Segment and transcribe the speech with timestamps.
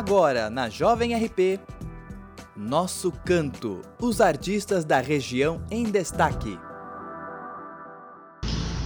[0.00, 1.60] Agora, na Jovem RP,
[2.56, 6.58] Nosso Canto, os artistas da região em destaque.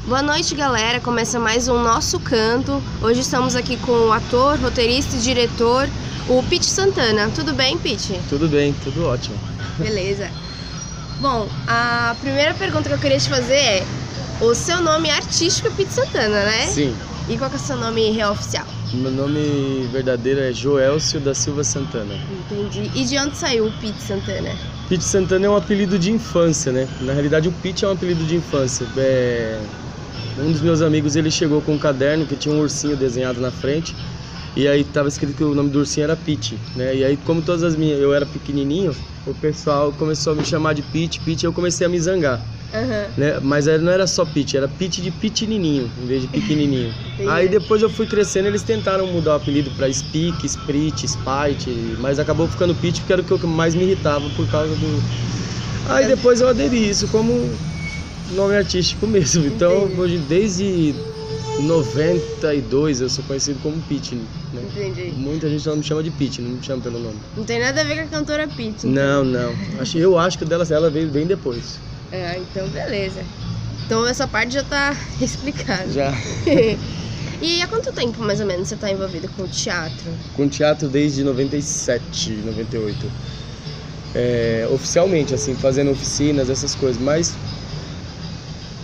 [0.08, 0.98] Boa noite, galera.
[0.98, 2.82] Começa mais um Nosso Canto.
[3.00, 5.88] Hoje estamos aqui com o ator, roteirista e diretor,
[6.28, 7.30] o Pete Santana.
[7.32, 8.20] Tudo bem, Pete?
[8.28, 9.38] Tudo bem, tudo ótimo.
[9.78, 10.28] Beleza.
[11.20, 13.86] Bom, a primeira pergunta que eu queria te fazer é:
[14.40, 16.66] o seu nome artístico é Pete Santana, né?
[16.66, 16.92] Sim.
[17.28, 18.66] E qual que é o seu nome real oficial?
[18.92, 22.14] Meu nome verdadeiro é Joelcio da Silva Santana.
[22.30, 22.90] Entendi.
[22.94, 24.50] E de onde saiu o Pete Santana?
[24.88, 26.86] Pete Santana é um apelido de infância, né?
[27.00, 28.86] Na realidade, o Pete é um apelido de infância.
[28.96, 29.60] É...
[30.38, 33.50] Um dos meus amigos ele chegou com um caderno que tinha um ursinho desenhado na
[33.50, 33.94] frente
[34.56, 36.94] e aí estava escrito que o nome do ursinho era Pete, né?
[36.96, 38.94] E aí, como todas as minhas, eu era pequenininho,
[39.26, 42.46] o pessoal começou a me chamar de Pete, Pete, e eu comecei a me zangar.
[42.72, 43.06] Aham.
[43.16, 43.40] né?
[43.40, 46.92] Mas aí não era só Pete, era Pete de pequenininho, em vez de pequenininho.
[47.26, 52.18] Aí depois eu fui crescendo, eles tentaram mudar o apelido para Speak, Sprit, Spite, mas
[52.18, 55.00] acabou ficando Pete porque era o que mais me irritava por causa do.
[55.88, 57.56] Aí depois eu aderi isso como
[58.30, 59.46] nome artístico mesmo.
[59.46, 60.94] Então, hoje desde
[61.62, 64.62] 92 eu sou conhecido como Pete, né?
[64.62, 65.14] Entendi.
[65.16, 67.20] Muita gente não me chama de Pete, não me chama pelo nome.
[67.36, 68.86] Não tem nada a ver com a cantora Pete.
[68.86, 69.54] Não, não.
[69.78, 71.80] Acho, eu acho que o dela, ela veio bem depois.
[72.10, 73.24] Ah, então beleza.
[73.86, 75.90] Então essa parte já tá explicada.
[75.90, 76.12] Já.
[77.40, 80.18] e há quanto tempo mais ou menos você tá envolvido com o teatro?
[80.32, 83.12] com teatro desde 97, 98.
[84.14, 87.02] É, oficialmente, assim, fazendo oficinas, essas coisas.
[87.02, 87.36] Mas,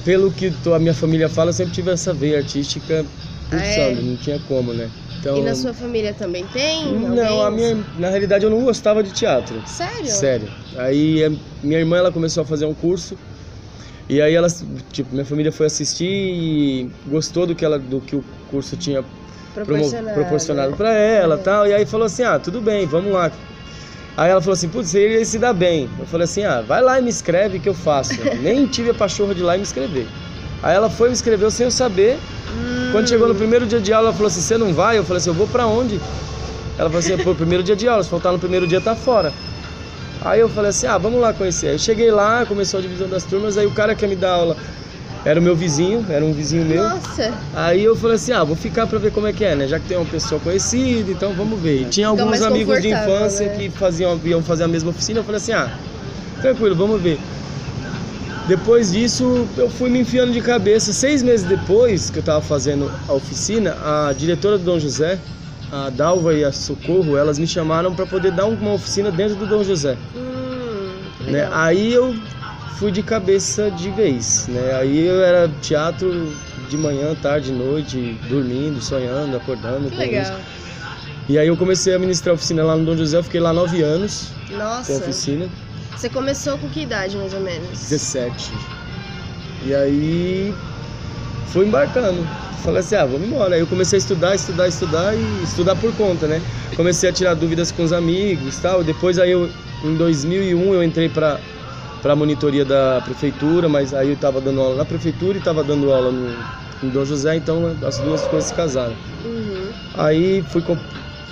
[0.04, 3.04] pelo que a minha família fala, eu sempre tive essa veia artística
[3.50, 4.02] pulsando, Ah, é?
[4.02, 4.90] não tinha como, né?
[5.18, 6.92] Então, E na sua família também tem?
[6.94, 9.60] não, a minha, na realidade eu não gostava de teatro.
[9.66, 10.10] Sério?
[10.10, 10.48] Sério.
[10.76, 11.28] Aí
[11.62, 13.18] minha irmã ela começou a fazer um curso
[14.08, 14.48] e aí ela,
[14.92, 19.04] tipo, minha família foi assistir e gostou do que ela, do que o curso tinha
[19.52, 21.38] proporcionado para ela É.
[21.38, 21.66] tal.
[21.66, 23.30] E aí falou assim: ah, tudo bem, vamos lá.
[24.20, 25.88] Aí ela falou assim: putz, você iria se dar bem.
[25.98, 28.12] Eu falei assim: ah, vai lá e me escreve que eu faço.
[28.42, 30.06] Nem tive a pachorra de ir lá e me inscrever.
[30.62, 32.18] Aí ela foi, me escreveu sem eu saber.
[32.52, 34.98] Hum, Quando chegou no primeiro dia de aula, ela falou assim: você não vai?
[34.98, 35.98] Eu falei assim: eu vou pra onde?
[36.76, 39.32] Ela falou assim: pô, primeiro dia de aula, se faltar no primeiro dia tá fora.
[40.22, 41.68] Aí eu falei assim: ah, vamos lá conhecer.
[41.68, 43.56] Aí eu cheguei lá, começou a divisão das turmas.
[43.56, 44.54] Aí o cara que ia me dar aula
[45.24, 46.82] era o meu vizinho, era um vizinho meu.
[46.82, 49.66] Nossa, Aí eu falei assim, ah, vou ficar pra ver como é que é, né?
[49.68, 51.82] Já que tem uma pessoa conhecida, então vamos ver.
[51.82, 53.56] E tinha alguns amigos de infância né?
[53.56, 55.70] que faziam, iam fazer a mesma oficina, eu falei assim, ah,
[56.40, 57.18] tranquilo, vamos ver.
[58.48, 60.92] Depois disso, eu fui me enfiando de cabeça.
[60.92, 65.18] Seis meses depois que eu tava fazendo a oficina, a diretora do Dom José,
[65.70, 69.46] a Dalva e a Socorro, elas me chamaram para poder dar uma oficina dentro do
[69.46, 69.96] Dom José.
[70.16, 71.48] hum, Né?
[71.52, 72.16] Aí eu
[72.78, 74.74] fui de cabeça de vez, né?
[74.74, 76.32] Aí eu era teatro
[76.68, 79.98] de manhã, tarde, noite, dormindo, sonhando, acordando com isso.
[79.98, 80.40] legal.
[81.28, 83.82] E aí eu comecei a ministrar oficina lá no Dom José, eu fiquei lá nove
[83.82, 85.48] anos com Nossa, oficina,
[85.96, 87.68] você começou com que idade mais ou menos?
[87.70, 88.52] 17.
[89.66, 90.54] E aí
[91.48, 92.26] fui embarcando.
[92.64, 93.54] Falei assim, ah, vamos embora.
[93.54, 96.40] Aí eu comecei a estudar, estudar, estudar e estudar por conta, né?
[96.76, 98.82] Comecei a tirar dúvidas com os amigos e tal.
[98.82, 99.48] Depois aí eu,
[99.84, 101.38] em 2001 eu entrei para
[102.02, 105.62] para a monitoria da prefeitura, mas aí eu estava dando aula na prefeitura e estava
[105.62, 106.34] dando aula no,
[106.82, 108.94] em Dom José, então as duas coisas se casaram.
[109.24, 109.68] Uhum.
[109.94, 110.62] Aí fui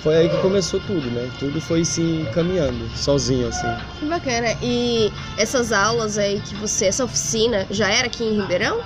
[0.01, 1.29] foi aí que começou tudo, né?
[1.39, 3.67] Tudo foi se encaminhando, sozinho assim.
[3.99, 4.47] Que bacana.
[4.61, 8.79] E essas aulas aí que você, essa oficina, já era aqui em Ribeirão?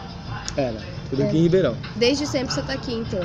[0.58, 0.78] Era,
[1.10, 1.28] tudo É.
[1.28, 1.76] aqui em Ribeirão.
[1.96, 3.22] Desde sempre você tá aqui, então.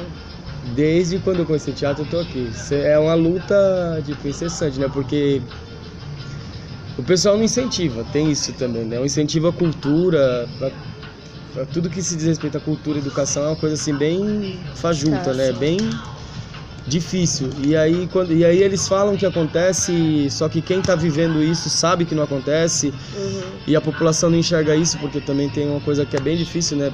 [0.75, 2.51] Desde quando eu conheci teatro, eu tô aqui.
[2.73, 4.89] É uma luta tipo, incessante, né?
[4.93, 5.41] Porque
[6.99, 8.99] o pessoal não incentiva, tem isso também, né?
[8.99, 10.71] O incentivo à cultura, pra,
[11.55, 14.59] pra tudo que se diz respeito à cultura e educação é uma coisa assim bem
[14.75, 15.53] fajuta, né?
[15.53, 15.79] Bem
[16.87, 17.51] difícil.
[17.63, 21.69] E aí, quando, e aí eles falam que acontece, só que quem tá vivendo isso
[21.71, 23.43] sabe que não acontece Uhum.
[23.67, 26.77] e a população não enxerga isso porque também tem uma coisa que é bem difícil,
[26.79, 26.91] né?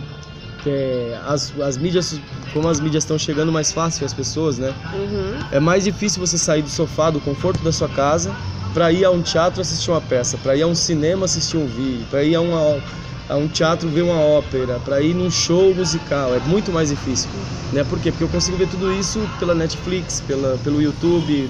[0.62, 2.20] Que é as, as mídias,
[2.52, 4.74] como as mídias estão chegando mais fácil às pessoas, né?
[4.92, 5.38] Uhum.
[5.52, 8.34] É mais difícil você sair do sofá, do conforto da sua casa,
[8.74, 11.66] para ir a um teatro assistir uma peça, para ir a um cinema assistir um
[11.66, 12.82] vídeo, para ir a, uma,
[13.28, 16.34] a um teatro ver uma ópera, para ir num show musical.
[16.34, 17.30] É muito mais difícil,
[17.72, 17.84] né?
[17.84, 18.10] Por quê?
[18.10, 21.48] Porque eu consigo ver tudo isso pela Netflix, pela, pelo YouTube,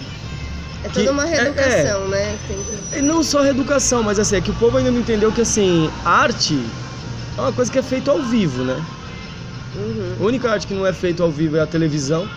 [0.85, 2.37] É Que- toda uma é- reeducação, né?
[2.47, 2.59] Tem
[2.93, 2.99] que...
[2.99, 5.91] E não só reeducação, mas assim, é que o povo ainda não entendeu que assim,
[6.05, 6.63] arte
[7.39, 8.85] é uma coisa que é feita ao vivo, né?
[9.77, 10.15] Uhum.
[10.21, 12.29] A única arte que não é feita ao vivo é a televisão.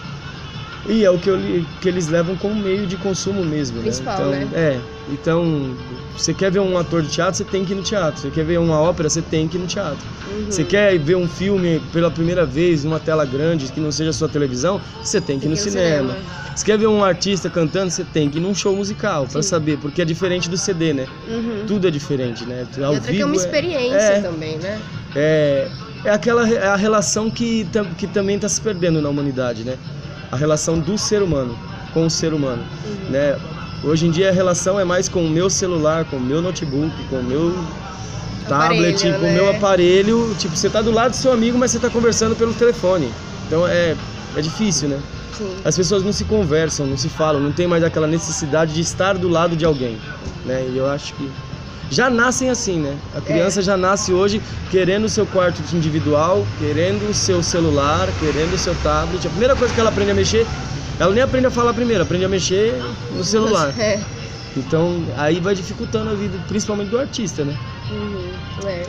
[0.88, 1.38] E é o que, eu,
[1.82, 3.82] que eles levam como meio de consumo mesmo.
[3.82, 4.44] Principal, né?
[4.44, 4.76] Então, né?
[4.76, 4.80] É.
[5.10, 5.76] Então,
[6.18, 8.22] você quer ver um ator de teatro, você tem que ir no teatro.
[8.22, 10.06] Você quer ver uma ópera, você tem que ir no teatro.
[10.30, 10.46] Uhum.
[10.50, 14.30] Você quer ver um filme pela primeira vez numa tela grande, que não seja sua
[14.30, 16.14] televisão, você tem que ir no, cinema.
[16.14, 16.18] cinema.
[16.56, 19.78] Você quer ver um artista cantando, você tem que ir num show musical para saber,
[19.78, 21.06] porque é diferente do CD, né?
[21.28, 21.66] Uhum.
[21.68, 22.66] Tudo é diferente, né?
[22.78, 24.82] Ao e outra vivo, que é uma experiência é, também, né?
[25.16, 25.68] É,
[26.04, 27.68] é aquela é a relação que,
[27.98, 29.78] que também está se perdendo na humanidade, né?
[30.32, 31.58] A relação do ser humano
[31.94, 33.10] com o ser humano, uhum.
[33.10, 33.38] né?
[33.84, 36.92] Hoje em dia a relação é mais com o meu celular, com o meu notebook,
[37.10, 37.56] com o meu
[38.48, 39.34] tablet, aparelho, com o né?
[39.34, 40.36] meu aparelho.
[40.38, 43.12] Tipo, você tá do lado do seu amigo, mas você tá conversando pelo telefone.
[43.46, 43.96] Então é,
[44.36, 45.00] é difícil, né?
[45.38, 45.56] Sim.
[45.64, 49.18] As pessoas não se conversam, não se falam, não tem mais aquela necessidade de estar
[49.18, 49.98] do lado de alguém,
[50.46, 50.68] né?
[50.72, 51.30] E eu acho que
[51.90, 52.98] já nascem assim, né?
[53.16, 53.64] A criança é.
[53.64, 58.76] já nasce hoje querendo o seu quarto individual, querendo o seu celular, querendo o seu
[58.76, 59.26] tablet.
[59.26, 60.46] A primeira coisa que ela aprende a mexer,
[61.00, 62.74] ela nem aprende a falar primeiro, aprende a mexer
[63.16, 63.74] no celular.
[63.80, 64.02] É.
[64.56, 67.58] Então aí vai dificultando a vida, principalmente do artista, né?
[67.92, 68.84] Uhum, é.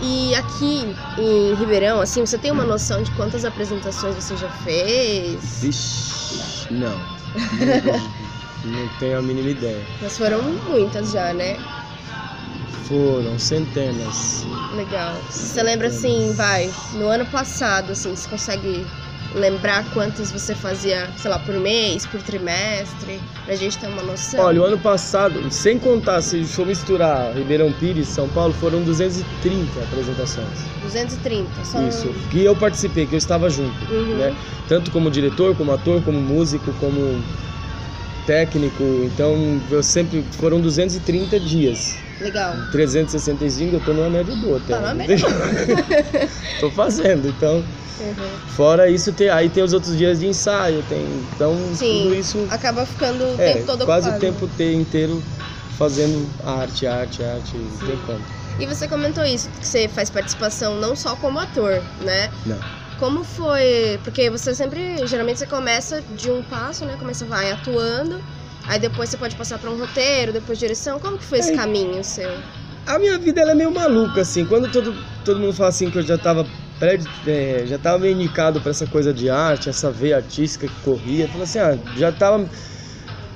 [0.00, 5.40] E aqui em Ribeirão, assim, você tem uma noção de quantas apresentações você já fez?
[5.60, 7.00] Vixe, não.
[8.64, 9.82] não tenho a mínima ideia.
[10.02, 11.56] Mas foram muitas já, né?
[12.88, 14.44] Foram centenas.
[14.74, 15.14] Legal.
[15.30, 18.86] Você lembra assim, vai, no ano passado, assim, você consegue
[19.34, 24.40] lembrar quantas você fazia, sei lá, por mês, por trimestre, pra gente ter uma noção?
[24.40, 28.82] Olha, o ano passado, sem contar, se for misturar Ribeirão Pires e São Paulo, foram
[28.82, 30.46] 230 apresentações.
[30.82, 34.16] 230, só Isso, que eu participei, que eu estava junto, Uhum.
[34.16, 34.34] né?
[34.68, 37.20] Tanto como diretor, como ator, como músico, como
[38.26, 41.96] técnico, então eu sempre, foram 230 dias.
[42.20, 42.56] Legal.
[42.72, 44.74] 365 eu tô numa média boa até.
[44.74, 45.16] Tá numa média
[46.60, 47.64] tô fazendo, então...
[47.98, 48.38] Uhum.
[48.48, 52.46] Fora isso, tem, aí tem os outros dias de ensaio, tem, então Sim, tudo isso
[52.50, 54.38] acaba ficando o é, tempo todo quase ocupado.
[54.44, 55.22] o tempo inteiro
[55.78, 57.52] fazendo arte, arte, arte,
[57.86, 58.20] tem como.
[58.58, 62.30] E você comentou isso, que você faz participação não só como ator, né?
[62.44, 62.58] Não.
[62.98, 64.00] Como foi?
[64.02, 66.96] Porque você sempre, geralmente você começa de um passo, né?
[66.98, 68.18] Começa vai atuando,
[68.68, 70.98] aí depois você pode passar para um roteiro, depois direção.
[70.98, 71.56] Como que foi esse É.
[71.56, 72.36] caminho seu?
[72.86, 74.44] A minha vida ela é meio maluca, assim.
[74.44, 76.46] Quando todo, todo mundo fala assim que eu já tava
[76.78, 80.84] pré, é, já tava meio indicado para essa coisa de arte, essa veia artística que
[80.84, 82.48] corria, fala assim, ah, já tava.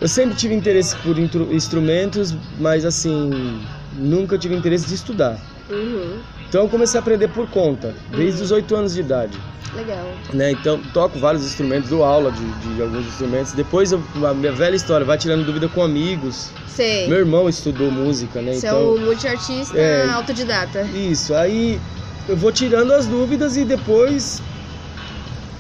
[0.00, 3.60] Eu sempre tive interesse por instrumentos, mas assim,
[3.98, 5.38] nunca tive interesse de estudar.
[5.68, 6.20] Uhum.
[6.48, 9.38] Então eu comecei a aprender por conta, desde os oito anos de idade.
[9.74, 10.10] Legal.
[10.32, 10.50] né?
[10.50, 12.44] Então toco vários instrumentos, dou aula de,
[12.74, 13.52] de alguns instrumentos.
[13.52, 16.50] Depois eu, a minha velha história, vai tirando dúvida com amigos.
[16.66, 17.08] Sei.
[17.08, 18.52] Meu irmão estudou música, né?
[18.54, 20.08] Você então é um multiartista É.
[20.10, 20.82] autodidata.
[20.82, 21.34] isso.
[21.34, 21.80] Aí
[22.28, 24.42] eu vou tirando as dúvidas e depois,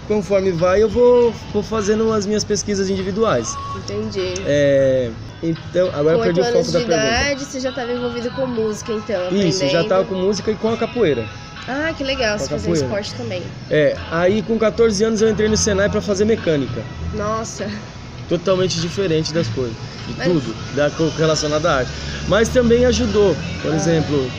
[0.08, 3.56] conforme vai, eu vou, vou fazendo as minhas pesquisas individuais.
[3.76, 4.34] Entendi.
[4.44, 5.10] É,
[5.42, 6.96] então agora com eu perdi o foco da pergunta.
[6.96, 9.88] idade, você já estava envolvido com música, então, Isso, já aprendendo.
[9.88, 11.24] tava com música e com a capoeira.
[11.68, 13.42] Ah, que legal, você fazia esporte também.
[13.70, 16.82] É, aí com 14 anos eu entrei no Senai para fazer mecânica.
[17.14, 17.68] Nossa.
[18.28, 19.74] totalmente diferente das coisas,
[20.06, 21.90] de Mas- tudo, da, relacionado à arte.
[22.28, 23.74] Mas também ajudou, por Ah.
[23.74, 24.30] exemplo,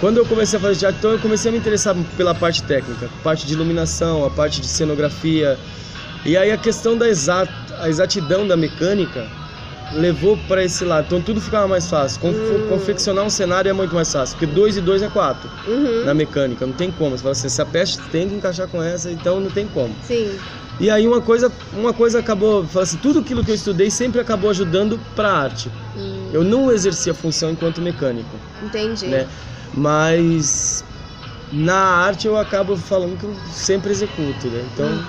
[0.00, 3.06] quando eu comecei a fazer teatro, então eu comecei a me interessar pela parte técnica,
[3.22, 5.58] parte de iluminação, a parte de cenografia.
[6.24, 7.46] E aí a questão da exa
[7.78, 9.26] a exatidão da mecânica
[9.94, 11.06] levou para esse lado.
[11.06, 12.20] Então tudo ficava mais fácil.
[12.20, 12.66] Conf- Hum.
[12.68, 16.04] Confeccionar um cenário é muito mais fácil, porque 2 e 2 é 4 Uhum.
[16.04, 17.16] na mecânica, não tem como.
[17.16, 19.94] Você fala assim, essa peça tem que encaixar com essa, então não tem como.
[20.06, 20.38] Sim.
[20.80, 24.20] E aí uma coisa, uma coisa acabou, fala assim, tudo aquilo que eu estudei sempre
[24.20, 25.70] acabou ajudando para arte.
[25.96, 29.06] Hum, Eu não exerci a função enquanto mecânico, entendi.
[29.06, 29.28] né?
[29.72, 30.84] Mas
[31.52, 34.64] na arte eu acabo falando que eu sempre executo, né?
[34.74, 35.04] Então, Hum.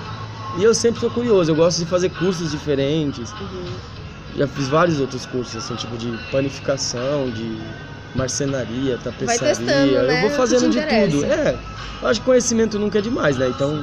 [0.60, 3.32] e eu sempre sou curioso, eu gosto de fazer cursos diferentes.
[3.32, 3.95] Uhum.
[4.36, 7.58] Já fiz vários outros cursos, assim, tipo de panificação, de
[8.14, 9.54] marcenaria, tapeçaria.
[9.56, 11.24] testando, né, Eu vou fazendo de tudo.
[11.24, 11.58] É,
[12.02, 13.48] eu acho que conhecimento nunca é demais, né?
[13.48, 13.80] Então.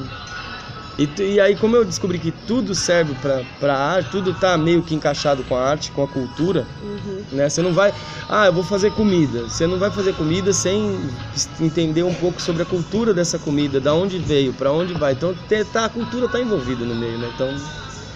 [0.98, 4.84] E, e aí, como eu descobri que tudo serve pra, pra arte, tudo tá meio
[4.84, 7.24] que encaixado com a arte, com a cultura, Uhum.
[7.32, 7.50] né?
[7.50, 7.92] Você não vai,
[8.30, 9.42] ah, eu vou fazer comida.
[9.50, 11.00] Você não vai fazer comida sem
[11.60, 15.14] entender um pouco sobre a cultura dessa comida, da onde veio, pra onde vai.
[15.14, 15.34] Então,
[15.72, 17.28] tá, a cultura tá envolvida no meio, né?
[17.34, 17.50] Então,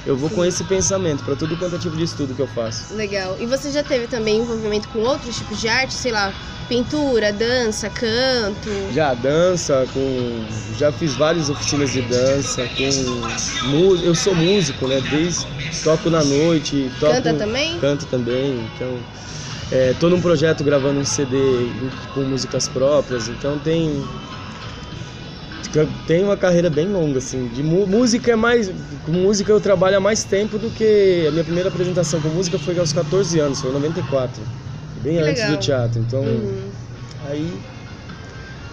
[0.08, 2.94] eu vou com esse pensamento pra tudo quanto é tipo de estudo que eu faço.
[2.96, 3.36] Legal.
[3.40, 6.34] E você já teve também envolvimento com outros tipos de arte, sei lá,
[6.70, 8.70] pintura, dança, canto?
[8.94, 10.46] Já dança, com
[10.78, 12.90] já fiz várias oficinas de dança, com
[13.68, 15.02] mu- eu sou músico, né?
[15.02, 15.46] Desde
[15.84, 17.80] toco na noite, toco Canta também?
[17.80, 18.98] Canto também, então
[19.72, 21.70] é, tô num projeto gravando um CD
[22.14, 24.06] com músicas próprias, então tem
[26.06, 27.48] tem uma carreira bem longa, assim.
[27.48, 28.72] De música é mais.
[29.04, 31.26] Com música eu trabalho há mais tempo do que.
[31.28, 34.42] A minha primeira apresentação com música foi aos 14 anos, foi em 94.
[35.04, 35.58] Bem Que antes legal.
[35.58, 36.00] do teatro.
[36.02, 36.22] Então.
[36.24, 36.72] Uhum.
[37.30, 37.60] Aí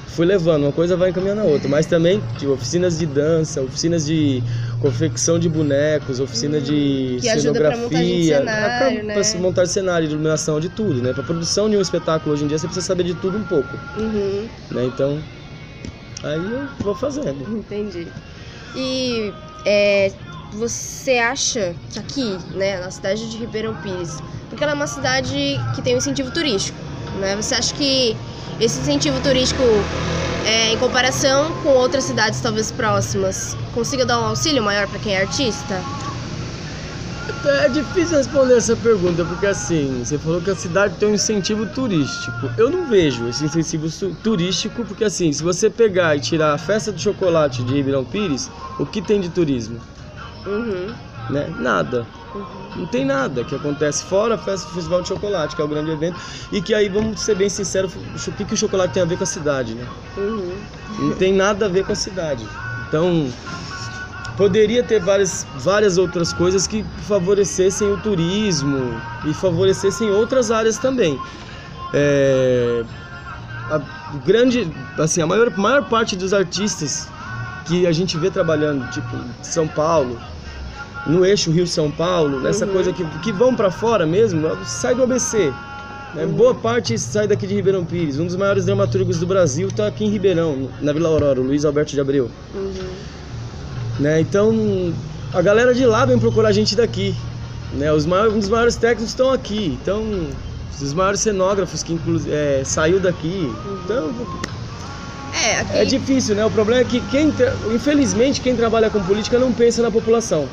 [0.06, 1.68] fui levando, uma coisa vai encaminhando a outra.
[1.68, 4.42] Mas também tipo, oficinas de dança, oficinas de
[4.80, 9.14] confecção de bonecos, oficina de Hum, Que ajuda pra cenografia, cenário, né?
[9.14, 11.12] pra montar cenário, de iluminação, de tudo, né?
[11.12, 13.76] Pra produção de um espetáculo hoje em dia você precisa saber de tudo um pouco,
[13.98, 14.46] Uhum.
[14.70, 14.84] né?
[14.84, 15.18] Então,
[16.24, 17.58] aí eu vou fazendo.
[17.58, 18.08] Entendi.
[18.74, 19.32] E
[19.64, 20.12] é,
[20.52, 25.60] você acha que aqui, né, na cidade de Ribeirão Pires, porque ela é uma cidade
[25.74, 26.78] que tem um incentivo turístico,
[27.18, 27.36] né?
[27.36, 28.16] Você acha que
[28.60, 29.62] esse incentivo turístico,
[30.46, 35.14] é, em comparação com outras cidades talvez próximas, consiga dar um auxílio maior para quem
[35.14, 35.80] é artista?
[37.46, 41.66] É difícil responder essa pergunta, porque assim, você falou que a cidade tem um incentivo
[41.66, 42.50] turístico.
[42.56, 43.88] Eu não vejo esse incentivo
[44.22, 48.50] turístico, porque assim, se você pegar e tirar a festa do chocolate de Ribeirão Pires,
[48.78, 49.78] o que tem de turismo?
[50.46, 50.94] Uhum.
[51.28, 51.54] Né?
[51.58, 52.06] Nada.
[52.76, 55.68] Não tem nada que acontece fora a festa do Festival de Chocolate, que é o
[55.68, 56.18] grande evento,
[56.50, 59.16] e que aí, vamos ser bem sinceros, o que, que o chocolate tem a ver
[59.16, 59.86] com a cidade, né?
[60.16, 60.58] Uhum.
[60.98, 62.44] Não tem nada a ver com a cidade.
[62.88, 63.28] Então,
[64.36, 71.18] poderia ter várias, várias outras coisas que favorecessem o turismo e favorecessem outras áreas também.
[71.92, 72.84] É,
[73.70, 73.80] a
[74.24, 77.08] grande, assim, a maior, maior parte dos artistas
[77.66, 80.18] que a gente vê trabalhando, tipo, São Paulo,
[81.06, 82.72] no eixo Rio-São Paulo, nessa Uhum.
[82.72, 85.52] coisa que, que vão para fora mesmo, sai do ABC.
[86.14, 86.26] né?
[86.26, 88.18] Boa parte sai daqui de Ribeirão Pires.
[88.18, 91.64] Um dos maiores dramaturgos do Brasil está aqui em Ribeirão, na Vila Aurora, o Luiz
[91.64, 92.30] Alberto de Abreu.
[92.54, 92.72] Uhum.
[93.98, 94.20] Né?
[94.20, 94.92] Então,
[95.32, 97.14] a galera de lá vem procurar a gente daqui.
[97.72, 97.92] Né?
[97.92, 99.78] Os maiores, um dos maiores técnicos estão aqui.
[99.80, 100.04] Então,
[100.80, 101.98] os maiores cenógrafos que
[102.28, 103.52] é, saiu daqui.
[103.84, 104.12] Então,
[105.46, 105.76] É, aqui.
[105.78, 106.44] é difícil, né?
[106.44, 107.32] O problema é que quem,
[107.74, 110.48] infelizmente, quem trabalha com política não pensa na população.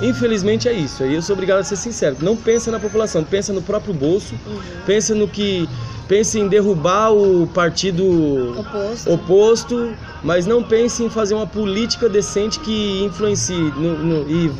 [0.00, 1.02] Infelizmente é isso.
[1.02, 2.16] Aí eu sou obrigado a ser sincero.
[2.20, 4.60] Não pensa na população, pensa no próprio bolso, Uhum.
[4.86, 5.68] pensa no que,
[6.08, 9.12] pensa em derrubar o partido Oposto.
[9.12, 14.50] oposto, mas não pense em fazer uma política decente que influencie no- no- e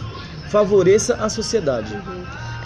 [0.50, 1.96] favoreça a sociedade.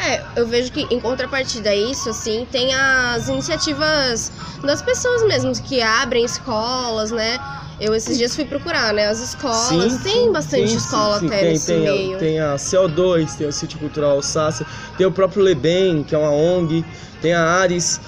[0.07, 4.31] É, eu vejo que em contrapartida a isso, assim, tem as iniciativas
[4.63, 7.39] das pessoas mesmo que abrem escolas, né?
[7.81, 9.09] Eu esses dias fui procurar, né?
[9.09, 11.27] As escolas, Sim, tem bastante sim, escola sim, sim.
[11.27, 12.17] até tem, nesse tem, meio.
[12.17, 14.65] A, tem a CO2, tem o Sítio Cultural Alsácia,
[14.97, 16.85] tem o próprio Lebem, que é uma ONG,
[17.21, 18.01] tem a Ares,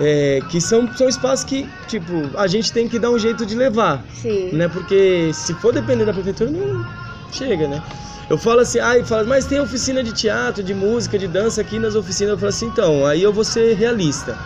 [0.00, 3.54] é, que são, são espaços que, tipo, a gente tem que dar um jeito de
[3.54, 4.50] levar, Sim.
[4.52, 4.68] né?
[4.68, 6.86] Porque se for depender da prefeitura, não
[7.32, 7.82] chega, né?
[8.28, 11.78] Eu falo assim, ai, fala, mas tem oficina de teatro, de música, de dança aqui
[11.78, 12.32] nas oficinas.
[12.32, 14.36] Eu falo assim, então, aí eu vou ser realista.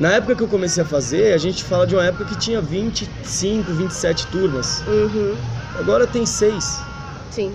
[0.00, 2.60] Na época que eu comecei a fazer, a gente fala de uma época que tinha
[2.60, 4.80] 25, 27 turmas.
[4.86, 5.34] Uhum.
[5.76, 6.80] Agora tem seis.
[7.32, 7.52] Sim.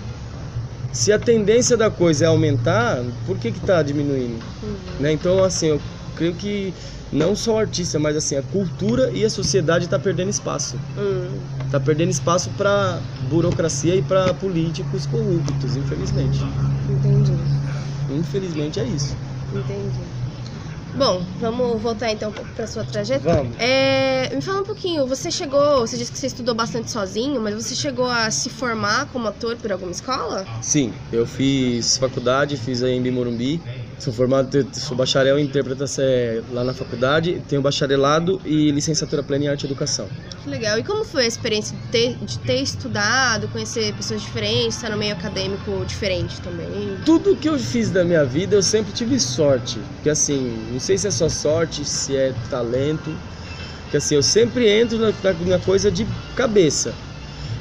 [0.92, 4.44] Se a tendência da coisa é aumentar, por que que tá diminuindo?
[4.62, 4.76] Uhum.
[5.00, 5.14] Né?
[5.14, 5.82] Então, assim, eu
[6.18, 6.74] creio que
[7.14, 10.76] não só o artista, mas assim, a cultura e a sociedade tá perdendo espaço.
[10.98, 11.30] Hum.
[11.72, 16.40] Tá perdendo espaço para burocracia e para políticos corruptos, infelizmente.
[16.90, 17.34] Entendi.
[18.12, 19.16] Infelizmente é isso.
[19.54, 20.23] Entendi.
[20.96, 23.42] Bom, vamos voltar então um pouco pra sua trajetória.
[23.42, 23.58] Vamos.
[23.60, 27.56] É, me fala um pouquinho, você chegou, você disse que você estudou bastante sozinho, mas
[27.56, 30.48] você chegou a se formar como ator por alguma escola?
[30.62, 33.60] Sim, eu fiz faculdade, fiz a em Morumbi.
[34.03, 39.45] Sou formado, sou bacharel em interpretação é, lá na faculdade, tenho bacharelado e licenciatura plena
[39.45, 40.10] em arte e educação.
[40.43, 40.77] Que legal.
[40.77, 44.98] E como foi a experiência de ter, de ter estudado, conhecer pessoas diferentes, estar no
[44.98, 46.98] meio acadêmico diferente também?
[47.05, 49.79] Tudo que eu fiz da minha vida eu sempre tive sorte.
[50.03, 53.10] Que assim, não sei se é só sorte, se é talento.
[53.89, 56.05] Que assim, eu sempre entro na, na, na coisa de
[56.36, 56.93] cabeça.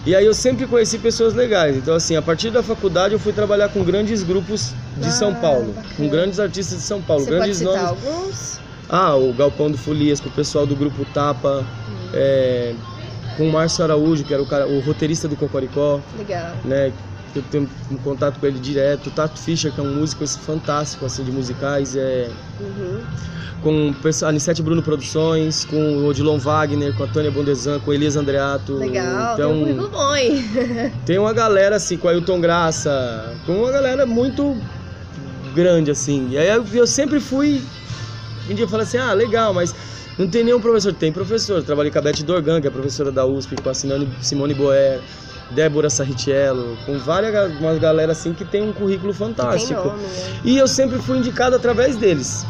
[0.05, 1.77] E aí eu sempre conheci pessoas legais.
[1.77, 5.35] Então assim, a partir da faculdade eu fui trabalhar com grandes grupos de Ah, São
[5.35, 5.95] Paulo, bacana.
[5.97, 8.07] com grandes artistas de São Paulo, Você pode grandes citar nomes.
[8.07, 8.61] alguns?
[8.89, 11.65] Ah, o Galpão do Folias, com o pessoal do grupo Tapa,
[12.13, 12.75] é,
[13.37, 16.53] com o Márcio Araújo, que era o, cara, o roteirista do Cocoricó, Legal.
[16.65, 16.93] né?
[17.35, 19.07] Eu tenho um contato com ele direto.
[19.09, 23.01] O Tato Fischer, que é um músico fantástico assim, de musicais, é, Uhum.
[23.63, 27.91] com o a Anissete Bruno Produções, com o Odilon Wagner, com a Tônia Bondesan, com
[27.91, 28.75] a Elias Andreato.
[28.75, 30.45] Legal, Então, tem um bom, hein?
[31.07, 34.57] tem uma galera assim, com a Ailton Graça, com uma galera muito
[35.55, 36.29] grande assim.
[36.31, 37.63] E aí eu, eu sempre fui.
[38.51, 39.75] Um dia eu falei assim: ah, legal, mas
[40.19, 40.93] não tem nenhum professor.
[40.93, 41.59] Tem professor.
[41.59, 44.55] Eu trabalhei com a Beth Dorgan, que é professora da USP, com a Simone, Simone
[44.55, 45.01] Boer,
[45.55, 49.89] Débora Sarritiello, com várias uma galera assim que tem um currículo fantástico.
[49.89, 50.41] nome, né?
[50.45, 52.45] E eu sempre fui indicado através deles.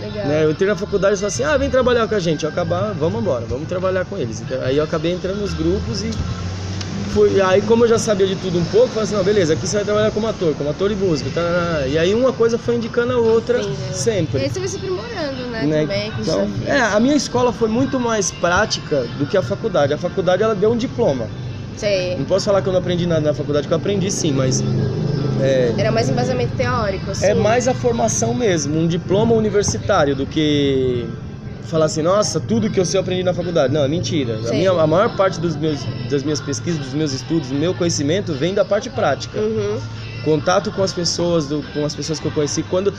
[0.00, 0.26] Legal.
[0.26, 0.44] Né?
[0.44, 2.44] Eu entrei na faculdade e falei assim, ah, vem trabalhar com a gente.
[2.44, 4.40] Eu acabar, vamos embora, vamos trabalhar com eles.
[4.40, 6.10] Então, aí eu acabei entrando nos grupos e
[7.12, 7.40] fui.
[7.40, 9.76] Aí como eu já sabia de tudo um pouco, falei assim, não, beleza, aqui você
[9.76, 11.30] vai trabalhar como ator, como ator de música.
[11.32, 13.76] Tá, e aí uma coisa foi indicando a outra Entendi.
[13.90, 14.40] E sempre.
[14.42, 15.62] aí você vai se aprimorando, né?
[15.64, 15.80] né?
[15.82, 19.92] Também, Então, é, a minha escola foi muito mais prática do que a faculdade.
[19.92, 21.28] A faculdade ela deu um diploma.
[21.76, 22.16] Sei.
[22.16, 24.62] Não posso falar que eu não aprendi nada na faculdade, que eu aprendi sim, mas
[25.40, 27.26] é, Era mais embasamento teórico, assim.
[27.26, 31.06] é mais a formação mesmo, um diploma universitário do que
[31.64, 33.72] falar assim, nossa, tudo que eu sei eu aprendi na faculdade.
[33.72, 34.36] Não, é mentira.
[34.38, 34.56] A, Sim.
[34.58, 38.34] minha, a maior parte dos meus, das minhas pesquisas, dos meus estudos, do meu conhecimento
[38.34, 39.40] vem da parte prática.
[39.40, 39.78] Uhum.
[40.24, 42.62] Contato com as pessoas, do- com as pessoas que eu conheci.
[42.62, 42.92] Quando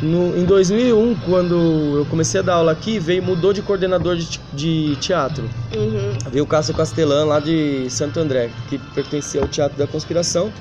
[0.00, 4.40] no, em 2001, quando eu comecei a dar aula aqui, veio mudou de coordenador de,
[4.52, 5.48] de teatro.
[5.74, 6.30] Uhum.
[6.30, 10.52] Veio o Cássio Castelã lá de Santo André, que pertencia ao Teatro da Conspiração.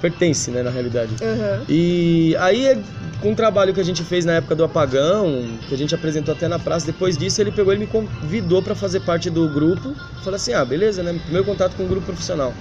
[0.00, 1.10] Pertence, né, na realidade.
[1.20, 1.64] Uhum.
[1.68, 2.78] E aí, é,
[3.20, 6.32] com o trabalho que a gente fez na época do apagão, que a gente apresentou
[6.32, 9.96] até na praça, depois disso ele pegou e me convidou para fazer parte do grupo.
[10.22, 11.18] Falei assim, ah, beleza, né?
[11.24, 12.54] Primeiro contato com um grupo profissional.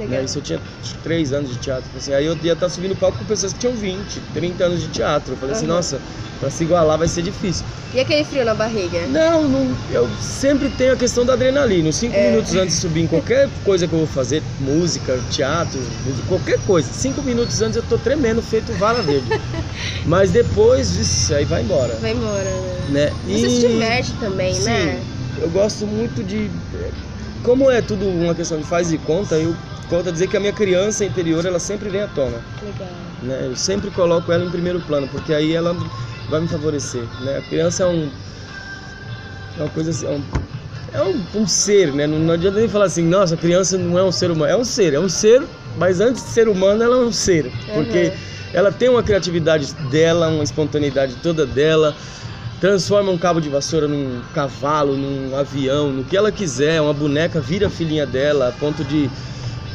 [0.00, 0.18] Legal.
[0.20, 0.24] Né?
[0.24, 0.60] Isso eu tinha
[1.02, 1.90] três anos de teatro.
[1.94, 4.88] Assim, aí eu ia estar subindo palco com pessoas que tinham 20, 30 anos de
[4.88, 5.34] teatro.
[5.34, 5.74] Eu falei assim, Aham.
[5.76, 6.00] nossa,
[6.38, 7.66] para se igualar vai ser difícil.
[7.92, 9.06] E aquele frio na barriga?
[9.08, 11.88] Não, não, eu sempre tenho a questão da adrenalina.
[11.90, 12.30] Os cinco É.
[12.30, 15.78] minutos antes de subir em qualquer coisa que eu vou fazer, música, teatro,
[16.26, 19.26] qualquer coisa, cinco minutos antes eu tô tremendo, feito vara verde.
[20.06, 21.94] Mas depois, vixe, aí vai embora.
[21.96, 22.80] Vai embora, né?
[22.90, 23.12] Né?
[23.26, 25.02] Você se diverte também, Sim, né?
[25.38, 26.50] eu gosto muito de.
[27.42, 29.56] Como é tudo uma questão de faz e conta, eu
[29.90, 32.38] volto a dizer que a minha criança interior ela sempre vem à tona.
[32.62, 32.88] Legal.
[33.22, 33.46] né?
[33.46, 35.76] Eu sempre coloco ela em primeiro plano, porque aí ela
[36.28, 37.38] vai me favorecer, né?
[37.38, 38.08] A criança é um
[39.58, 40.22] é uma coisa assim, é um,
[40.92, 42.06] é um, um ser, né?
[42.06, 44.56] Não, não adianta nem falar assim, nossa, a criança não é um ser humano, é
[44.56, 45.42] um ser, é um ser,
[45.76, 48.12] mas antes de ser humano ela é um ser, porque Uhum.
[48.54, 51.94] ela tem uma criatividade dela, uma espontaneidade toda dela.
[52.60, 56.78] Transforma um cabo de vassoura num cavalo, num avião, no que ela quiser.
[56.80, 59.10] Uma boneca vira filhinha dela, a ponto de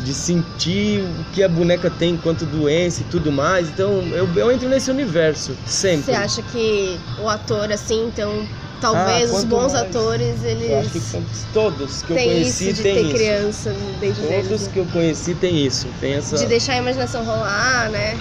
[0.03, 3.69] de sentir o que a boneca tem enquanto doença e tudo mais.
[3.69, 6.03] Então eu, eu entro nesse universo sempre.
[6.05, 8.45] Você acha que o ator, assim, então,
[8.81, 9.87] talvez Ah, os bons mais.
[9.87, 13.13] atores, Eu acho que eles todos que eu têm conheci isso de têm ter isso.
[13.15, 14.17] criança deles.
[14.17, 14.69] Todos né?
[14.73, 16.37] que eu conheci tem isso, tem essa.
[16.37, 18.17] De deixar a imaginação rolar, né?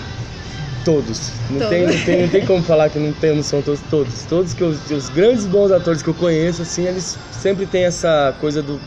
[0.85, 1.31] Todos.
[1.49, 1.71] Não Todos.
[1.71, 3.81] tem, não tem, não tem como falar que não tem, não são todos.
[3.91, 7.85] Todos, todos que eu, os grandes bons atores que eu conheço, assim, eles sempre têm
[7.85, 8.79] essa coisa do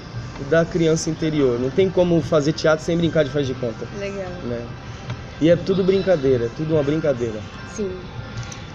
[0.50, 1.60] da criança interior.
[1.60, 4.30] Não tem como fazer teatro sem brincar de faz de conta, Legal.
[4.46, 4.62] né?
[5.40, 7.40] E é tudo brincadeira, é tudo uma brincadeira.
[7.76, 7.92] Sim.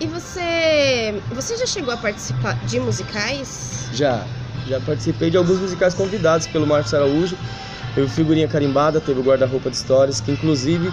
[0.01, 1.15] E você.
[1.33, 3.89] Você já chegou a participar de musicais?
[3.93, 4.25] Já,
[4.67, 7.37] já participei de alguns musicais convidados pelo Marcos Araújo.
[7.95, 10.93] Teve o Figurinha Carimbada, teve o Guarda-Roupa de Histórias, que inclusive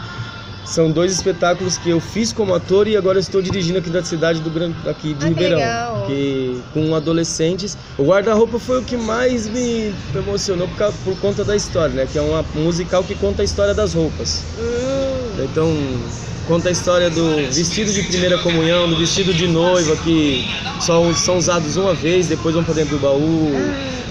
[0.64, 4.40] são dois espetáculos que eu fiz como ator e agora estou dirigindo aqui da cidade
[4.42, 4.72] do Gran...
[4.86, 5.58] aqui de Ah, que Ribeirão.
[5.60, 6.06] legal.
[6.06, 7.78] Que com adolescentes.
[7.98, 12.08] O Guarda-Roupa foi o que mais me emocionou por, causa- por conta da história, né?
[12.08, 14.46] Que é uma- um musical que conta a história das roupas.
[14.58, 15.70] Hum, Então,
[16.50, 20.44] conta a história do vestido de primeira comunhão, do vestido de noiva que
[20.82, 23.52] só são usados uma vez, depois vão para dentro do baú,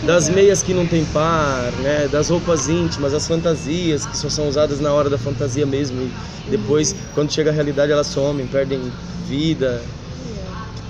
[0.07, 4.49] das meias que não tem par, né, das roupas íntimas, as fantasias que só são
[4.49, 6.01] usadas na hora da fantasia mesmo.
[6.47, 8.81] E depois quando chega a realidade elas somem, perdem
[9.27, 9.83] vida.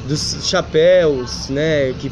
[0.09, 2.11] Dos chapéus, né, que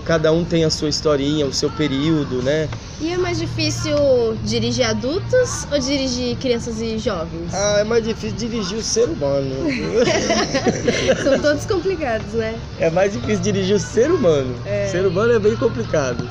[0.00, 2.68] cada um tem a sua historinha, o seu período, né?
[3.00, 3.96] E é mais difícil
[4.44, 7.54] dirigir adultos ou dirigir crianças e jovens?
[7.54, 9.50] Ah, é mais difícil dirigir o ser humano.
[11.24, 12.54] São todos complicados, né?
[12.78, 14.54] É mais difícil dirigir o ser humano.
[14.66, 14.86] É.
[14.86, 16.28] O ser humano é bem complicado.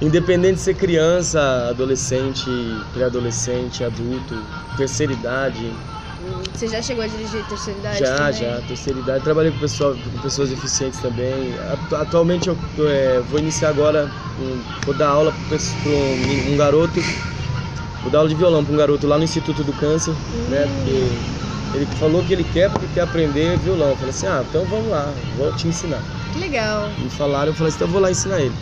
[0.00, 2.50] Independente de ser criança, adolescente,
[2.92, 4.34] pré-adolescente, adulto,
[4.76, 5.70] terceira idade.
[6.20, 7.98] Hum, Você já chegou a dirigir terceira idade?
[8.00, 8.40] já, também?
[8.42, 9.24] já, terceira idade.
[9.24, 11.56] Trabalhei com, pessoal, com pessoas deficientes também.
[11.58, 12.56] Atu- Atualmente eu
[12.88, 15.56] é, vou iniciar agora, um, vou dar aula para
[15.90, 17.00] um, um garoto,
[18.02, 20.14] vou dar aula de violão para um garoto lá no Instituto do Câncer,
[20.48, 20.66] né?
[20.66, 21.20] Porque
[21.74, 23.90] ele falou que ele quer porque quer aprender violão.
[23.90, 26.02] Eu falei assim, ah, então vamos lá, vou te ensinar.
[26.32, 26.90] Que legal.
[27.00, 28.54] me falaram, eu falei assim, então eu vou lá ensinar ele.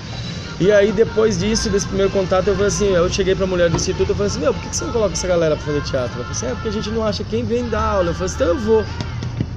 [0.60, 3.76] E aí depois disso, desse primeiro contato, eu falei assim, eu cheguei pra mulher do
[3.76, 6.14] instituto, eu falei assim, meu, por que você não coloca essa galera pra fazer teatro?
[6.16, 8.10] Ela falou assim, é porque a gente não acha quem vem dar aula.
[8.10, 8.84] Eu falei assim, então eu vou.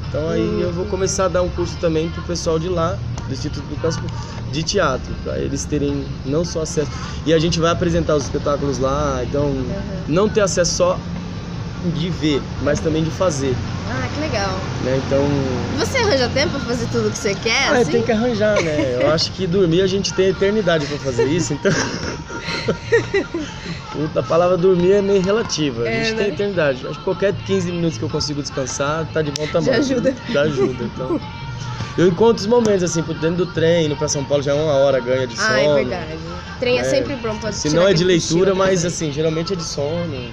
[0.08, 3.34] Então aí eu vou começar a dar um curso também pro pessoal de lá, do
[3.34, 4.04] Instituto do Casco,
[4.52, 6.92] de teatro, pra eles terem não só acesso.
[7.26, 9.54] E a gente vai apresentar os espetáculos lá, então
[10.08, 11.00] não ter acesso só
[11.84, 13.56] de ver, mas também de fazer,
[13.90, 14.62] Ah, que legal.
[14.84, 15.02] né?
[15.06, 15.28] Então
[15.78, 17.92] Você arranja tempo pra fazer tudo que você quer, ah, assim?
[17.92, 18.98] tem que arranjar, né?
[19.02, 21.72] Eu acho que dormir a gente tem eternidade pra fazer isso, então.
[24.16, 25.84] a palavra dormir é meio relativa.
[25.84, 26.24] A É, gente né?
[26.24, 26.88] tem eternidade.
[26.88, 30.16] Acho que qualquer 15 minutos que eu consigo descansar, tá de volta a Já ajuda.
[30.30, 31.20] Já ajuda, então.
[31.98, 34.56] Eu encontro os momentos, assim, por dentro do trem, indo pra São Paulo já é
[34.56, 35.48] uma hora, ganha de sono.
[35.50, 36.20] Ah, é verdade.
[36.60, 39.56] Trem é, É, sempre bom pra Se não é de leitura, mas assim, geralmente é
[39.56, 40.32] de sono.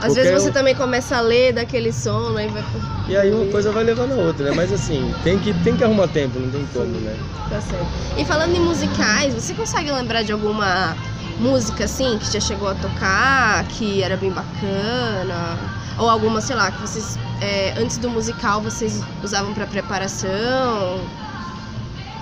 [0.00, 2.64] Às vezes você um- também começa a ler daquele sono, aí vai.
[3.08, 4.52] E aí uma coisa vai levando a outra, né?
[4.56, 7.16] Mas assim, tem que, tem que arrumar tempo, não tem como, né?
[7.48, 7.86] Tá certo.
[8.16, 10.96] E falando em musicais, você consegue lembrar de alguma
[11.38, 15.58] música assim que já chegou a tocar, que era bem bacana?
[15.98, 21.00] Ou alguma, sei lá, que vocês é, antes do musical vocês usavam pra preparação?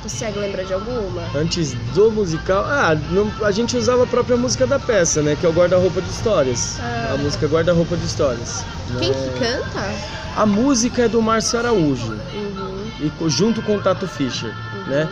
[0.08, 1.22] Consegue lembrar de alguma?
[1.34, 5.36] Antes do musical, ah, não- a gente usava a própria música da peça, né?
[5.38, 6.78] Que é o guarda-roupa de histórias.
[6.80, 7.10] Ah.
[7.12, 8.64] A música guarda-roupa de histórias.
[8.98, 9.14] Quem né?
[9.34, 9.92] que canta?
[10.34, 14.86] A música é do Márcio Araújo, Uhum, e junto com o Tato Fischer, uhum.
[14.90, 15.08] né?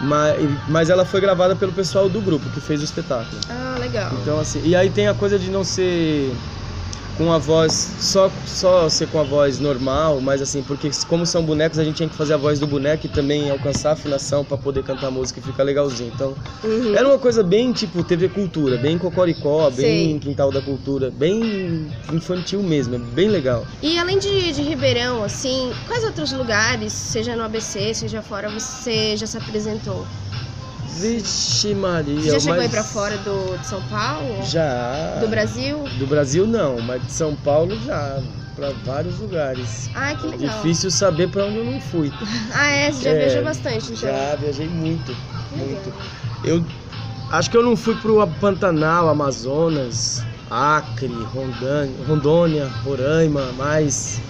[0.00, 3.40] Mas, mas ela foi gravada pelo pessoal do grupo que fez o espetáculo.
[3.48, 4.10] Ah, legal.
[4.22, 6.34] Então assim, e aí tem a coisa de não ser
[7.16, 11.42] com a voz só só ser com a voz normal, mas assim, porque como são
[11.42, 14.44] bonecos, a gente tinha que fazer a voz do boneco e também alcançar a afinação
[14.44, 16.12] para poder cantar a música e ficar legalzinho.
[16.14, 16.94] Então, Uhum.
[16.94, 20.18] era uma coisa bem tipo TV Cultura, bem cocoricó, bem Sei.
[20.20, 23.64] Quintal da Cultura, bem infantil mesmo, é bem legal.
[23.82, 29.16] E além de, de Ribeirão, assim, quais outros lugares, seja no ABC, seja fora, você
[29.16, 30.06] já se apresentou?
[30.86, 34.42] Vixe Maria, Você já chegou mas aí pra fora do, de São Paulo?
[34.44, 35.18] Já.
[35.20, 35.88] Do Brasil?
[35.98, 38.22] Do Brasil não, mas de São Paulo já,
[38.54, 39.90] para vários lugares.
[39.94, 40.58] Ah, que legal.
[40.58, 42.10] Difícil saber para onde eu não fui.
[42.54, 42.92] Ah, é?
[42.92, 44.08] Você já É, viajou bastante, então.
[44.08, 45.16] Já viajei muito,
[45.50, 45.92] muito.
[46.44, 46.64] Eu
[47.32, 54.20] acho que eu não fui pro Pantanal, Amazonas, Acre, Rondônia, Rondônia Roraima, mas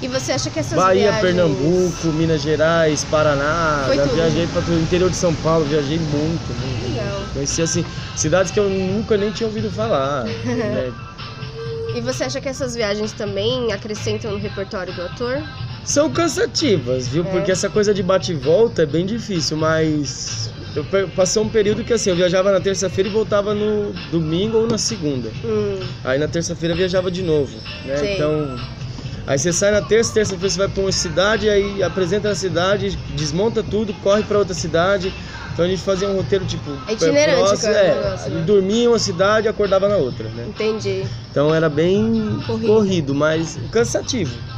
[0.00, 1.22] E você acha que essas Bahia, viagens...
[1.22, 4.14] Pernambuco, Minas Gerais, Paraná, Foi já tudo.
[4.14, 6.82] viajei para o interior de São Paulo, viajei muito, muito.
[6.82, 7.22] Legal.
[7.32, 10.92] Conheci assim cidades que eu nunca nem tinha ouvido falar, né?
[11.94, 15.42] E você acha que essas viagens também acrescentam no repertório do ator?
[15.82, 17.24] São cansativas, viu?
[17.24, 17.30] É.
[17.30, 21.82] Porque essa coisa de bate e volta é bem difícil, mas eu passou um período
[21.84, 25.30] que assim, eu viajava na terça-feira e voltava no domingo ou na segunda.
[25.42, 27.96] Hum, Aí na terça-feira viajava de novo, né?
[27.96, 28.14] Sim.
[28.14, 28.60] Então,
[29.26, 32.98] aí você sai na terça, terça-feira você vai para uma cidade, aí apresenta na cidade,
[33.16, 35.12] desmonta tudo, corre para outra cidade.
[35.52, 38.42] Então a gente fazia um roteiro tipo É itinerante, próximo, cara, é, negócio, né?
[38.42, 40.44] dormia em uma cidade e acordava na outra, né?
[40.48, 41.04] entendi.
[41.30, 42.66] Então era bem Corrido.
[42.66, 44.55] corrido, mas cansativo.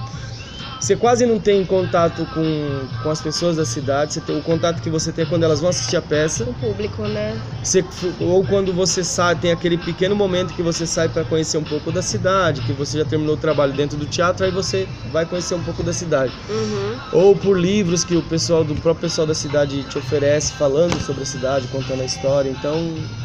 [0.80, 4.80] Você quase não tem contato com, com as pessoas da cidade, você tem, o contato
[4.80, 7.36] que você tem é quando elas vão assistir a peça, O público, né?
[7.62, 7.84] você-
[8.20, 11.90] ou quando você sai, tem aquele pequeno momento que você sai para conhecer um pouco
[11.90, 15.54] da cidade, que você já terminou o trabalho dentro do teatro, aí você vai conhecer
[15.54, 16.32] um pouco da cidade.
[16.48, 16.96] Uhum.
[17.12, 21.22] Ou por livros que o pessoal do próprio pessoal da cidade te oferece, falando sobre
[21.22, 22.50] a cidade, contando a história.
[22.50, 22.78] Então,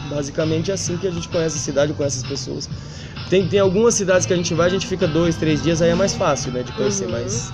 [0.10, 2.68] basicamente é assim que a gente conhece a cidade, conhece as pessoas.
[3.34, 5.90] Tem, tem algumas cidades que a gente vai, a gente fica dois, três dias, aí
[5.90, 7.12] é mais fácil, né, de conhecer, Uhum.
[7.14, 7.52] mas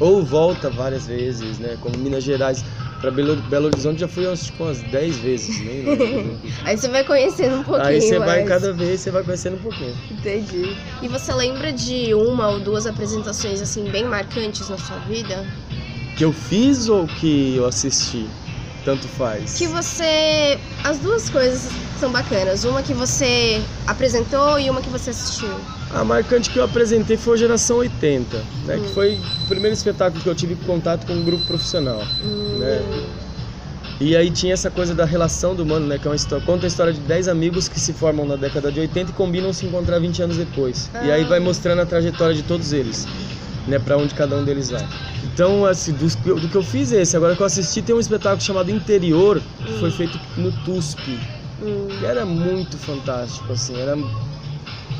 [0.00, 2.64] ou volta várias vezes, né, como Minas Gerais
[2.98, 6.34] para Belo, Belo Horizonte já fui acho que umas 10 vezes, lembro.
[6.64, 8.48] Aí você vai conhecendo um pouquinho Aí você vai mais.
[8.48, 9.94] cada vez, você vai conhecendo um pouquinho.
[10.10, 10.74] Entendi.
[11.02, 15.44] E você lembra de uma ou duas apresentações assim bem marcantes na sua vida?
[16.16, 18.30] Que eu fiz ou que eu assisti?
[18.84, 19.54] Tanto faz.
[19.58, 20.58] Que você.
[20.82, 22.64] As duas coisas são bacanas.
[22.64, 25.54] Uma que você apresentou e uma que você assistiu.
[25.94, 28.76] A marcante que eu apresentei foi a Geração 80, né?
[28.76, 28.82] Hum.
[28.82, 32.02] Que foi o primeiro espetáculo que eu tive contato com um grupo profissional.
[32.24, 32.82] Hum, Né?
[34.00, 35.96] E aí tinha essa coisa da relação do humano, né?
[35.96, 38.72] Que é uma história, conta a história de 10 amigos que se formam na década
[38.72, 40.90] de 80 e combinam se encontrar 20 anos depois.
[41.04, 41.28] E aí Ah.
[41.28, 43.06] vai mostrando a trajetória de todos eles,
[43.66, 43.78] né?
[43.78, 44.88] Pra onde cada um deles vai.
[45.22, 45.92] Então, assim,
[46.28, 47.16] eu- do, que eu fiz esse.
[47.16, 49.96] Agora que eu assisti, tem um espetáculo chamado Interior, que foi Hum.
[49.96, 51.20] feito no TUSP.
[51.60, 53.78] Hum, E era muito fantástico, assim.
[53.78, 53.96] Era,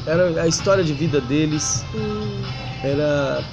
[0.06, 1.84] era a história de vida deles.
[1.94, 2.46] hum,
[2.82, 3.44] Era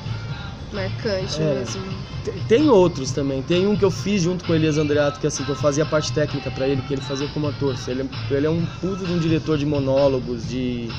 [0.72, 1.54] marcante É.
[1.56, 2.04] mesmo.
[2.48, 3.42] Tem- outros também.
[3.42, 5.84] Tem um que eu fiz junto com o Elias Andreato, que assim, que eu fazia
[5.84, 7.76] a parte técnica pra ele, que ele fazia como ator.
[7.88, 10.98] Ele, é- ele é um puto de um diretor de monólogos, de.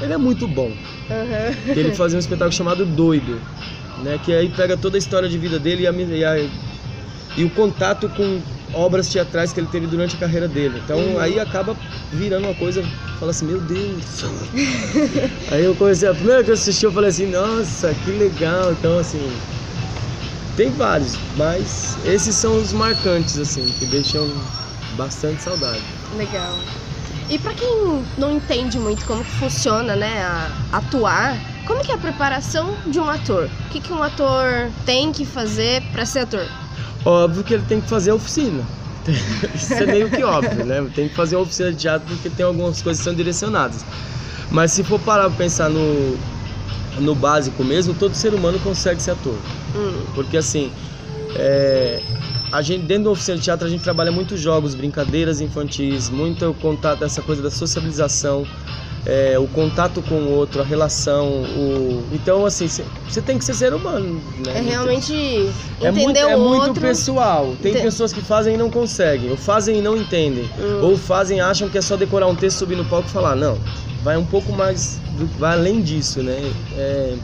[0.00, 0.76] Ele é muito bom.
[1.72, 3.42] Que ele fazia um espetáculo chamado Doido,
[3.96, 4.18] né?
[4.18, 6.50] Que aí pega toda a história de vida dele e, a, e, a-
[7.36, 10.78] e o contato com obras teatrais que ele teve durante a carreira dele.
[10.78, 11.18] Então Uhum.
[11.20, 11.76] aí acaba
[12.10, 14.22] virando uma coisa, fala assim, meu Deus.
[15.48, 18.72] aí eu comecei, a primeira que eu assisti, eu falei assim, nossa, que legal.
[18.72, 19.42] Então assim,
[20.54, 24.50] tem vários, mas esses são os marcantes, assim, que deixam
[24.88, 25.86] bastante saudade.
[26.10, 26.70] Legal.
[27.30, 31.94] E pra quem não entende muito como que funciona, né, a- atuar, como que é
[31.94, 33.44] a preparação de um ator?
[33.66, 36.44] O que, que um ator tem que fazer pra ser ator?
[37.04, 38.64] Óbvio que ele tem que fazer a oficina.
[39.54, 40.84] Isso é meio que óbvio, né?
[40.94, 43.84] Tem que fazer uma oficina de teatro porque tem algumas coisas que são direcionadas.
[44.50, 46.18] Mas se for parar pra pensar no,
[46.98, 49.36] no básico mesmo, todo ser humano consegue ser ator.
[49.76, 50.02] Hum.
[50.16, 50.72] Porque assim,
[51.36, 52.02] é,
[52.52, 56.54] a gente dentro da oficina de teatro a gente trabalha muitos jogos, brincadeiras infantis, muito
[56.60, 58.46] contato, essa coisa da sociabilização,
[59.06, 62.66] é, o contato com o outro, a relação, o então assim
[63.08, 64.58] você tem que ser ser humano, né?
[64.58, 65.14] É realmente
[65.80, 66.48] é entender muito, é outro.
[66.66, 67.54] muito pessoal.
[67.62, 70.80] Tem Ente- pessoas que fazem e não conseguem, ou fazem e não entendem, Hum.
[70.82, 73.34] ou fazem e acham que é só decorar um texto, subir no palco e falar.
[73.36, 73.56] Não,
[74.02, 76.52] vai um pouco mais, do- vai além disso, né?
[76.76, 77.14] É,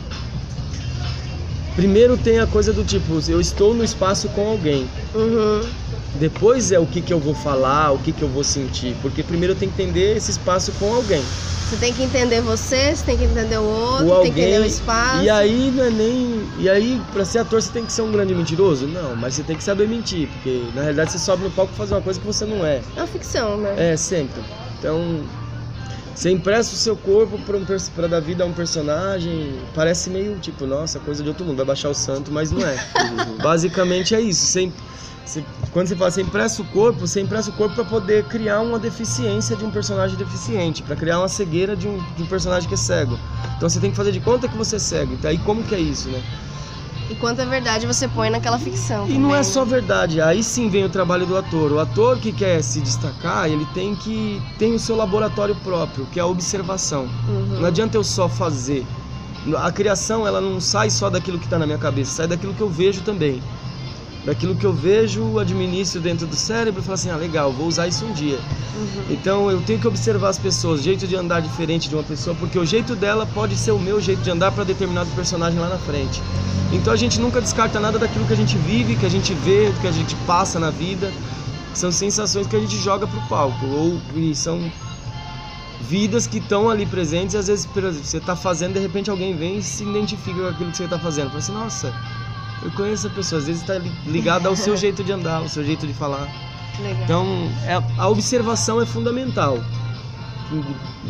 [1.77, 4.89] Primeiro tem a coisa do tipo, eu estou no espaço com alguém.
[5.15, 5.61] Uhum.
[6.15, 8.97] Depois é o que, que eu vou falar, o que, que eu vou sentir.
[9.03, 11.23] Porque primeiro eu tenho que entender esse espaço com alguém.
[11.69, 14.53] Você tem que entender você, você tem que entender o outro, o tem que entender
[14.53, 14.71] o alguém.
[14.71, 15.23] espaço.
[15.25, 16.49] E aí não é nem.
[16.59, 18.87] E aí, pra ser ator, você tem que ser um grande mentiroso?
[18.87, 20.29] Não, mas você tem que saber mentir.
[20.29, 22.81] Porque na realidade você sobe no palco fazer uma coisa que você não é.
[22.97, 23.75] É uma ficção, né?
[23.93, 24.41] É, sempre.
[24.79, 25.21] Então,
[26.17, 29.61] você empresta o seu corpo pra, um, pra dar vida a um personagem.
[29.75, 32.75] Parece meio tipo, nossa, coisa de outro mundo, vai baixar o santo, mas não é.
[33.43, 34.47] Basicamente é isso.
[34.47, 34.73] Você,
[35.27, 38.61] você- quando você fala, você empresta o corpo, você empresta o corpo pra poder criar
[38.63, 42.67] uma deficiência de um personagem deficiente, pra criar uma cegueira de um, de um personagem
[42.67, 43.19] que é cego.
[43.59, 45.13] Então você tem que fazer de conta que você é cego.
[45.13, 46.23] Então, aí como que é isso, né?
[47.09, 49.07] E quanta verdade você põe naquela ficção.
[49.07, 51.73] E não também, é só verdade, aí sim vem o trabalho do ator.
[51.73, 56.19] O ator que quer se destacar, ele tem que tem o seu laboratório próprio, que
[56.19, 57.09] é a observação.
[57.29, 57.61] Uhum.
[57.61, 58.85] Não adianta eu só fazer.
[59.59, 62.61] A criação, ela não sai só daquilo que está na minha cabeça, sai daquilo que
[62.61, 63.41] eu vejo também.
[64.27, 67.87] Daquilo que eu vejo, administro dentro do cérebro e falo assim, ah, legal, vou usar
[67.87, 68.41] isso um dia.
[68.77, 69.05] Uhum.
[69.09, 72.35] Então eu tenho que observar as pessoas, o jeito de andar diferente de uma pessoa,
[72.35, 75.69] porque o jeito dela pode ser o meu jeito de andar para determinado personagem lá
[75.69, 76.21] na frente.
[76.73, 79.73] Então a gente nunca descarta nada daquilo que a gente vive, que a gente vê,
[79.81, 81.13] que a gente passa na vida.
[81.73, 84.61] São sensações que a gente joga pro palco, ou e são
[85.83, 89.59] vidas que estão ali presentes e às vezes você está fazendo, de repente alguém vem
[89.59, 91.29] e se identifica com aquilo que você está fazendo.
[91.29, 91.95] Fala assim, nossa,
[92.63, 95.65] eu conheço a pessoa, às vezes está ligada ao seu jeito de andar, ao seu
[95.65, 96.29] jeito de falar.
[96.81, 97.03] Legal.
[97.05, 97.27] Então,
[97.65, 99.59] é- a observação é fundamental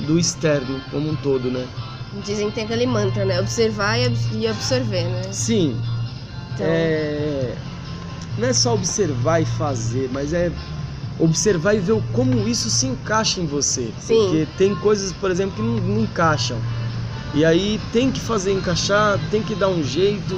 [0.06, 1.66] do externo como um todo, né?
[2.24, 3.38] Dizem que tem aquele mantra, né?
[3.40, 5.22] Observar e abs- absorver, né?
[5.32, 5.76] Sim.
[6.54, 7.54] Então- É...
[8.38, 10.50] Não é só observar e fazer, mas é
[11.18, 13.90] observar e ver como isso se encaixa em você.
[13.98, 14.14] Sim.
[14.14, 16.58] Porque tem coisas, por exemplo, que não, não encaixam.
[17.34, 20.34] E aí tem que fazer encaixar, tem que dar um jeito.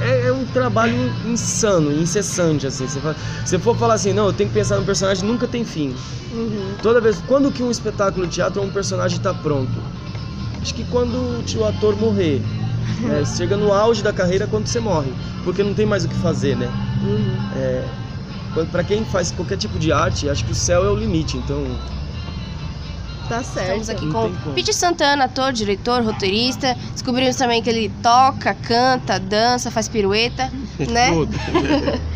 [0.00, 2.86] É, é um trabalho insano, incessante, assim.
[2.86, 3.00] Você
[3.44, 5.94] Se for falar assim, não, eu tenho que pensar no personagem, nunca tem fim.
[6.32, 6.74] Uhum.
[6.82, 9.72] Toda vez, quando que um espetáculo de teatro ou um personagem está pronto?
[10.60, 12.40] Acho que quando o ator morrer.
[13.00, 13.24] né?
[13.24, 15.12] Chega no auge da carreira quando você morre,
[15.44, 16.70] porque não tem mais o que fazer, né?
[17.02, 17.36] Uhum.
[17.56, 17.84] É,
[18.70, 21.36] pra quem faz qualquer tipo de arte, acho que o céu é o limite.
[21.36, 21.64] Então,
[23.28, 23.60] Tá certo.
[23.80, 24.52] Estamos aqui Não com.
[24.54, 26.76] Pete Santana, ator, diretor, roteirista.
[26.92, 30.50] Descobrimos também que ele toca, canta, dança, faz pirueta,
[30.90, 31.10] né?
[31.12, 31.32] tudo.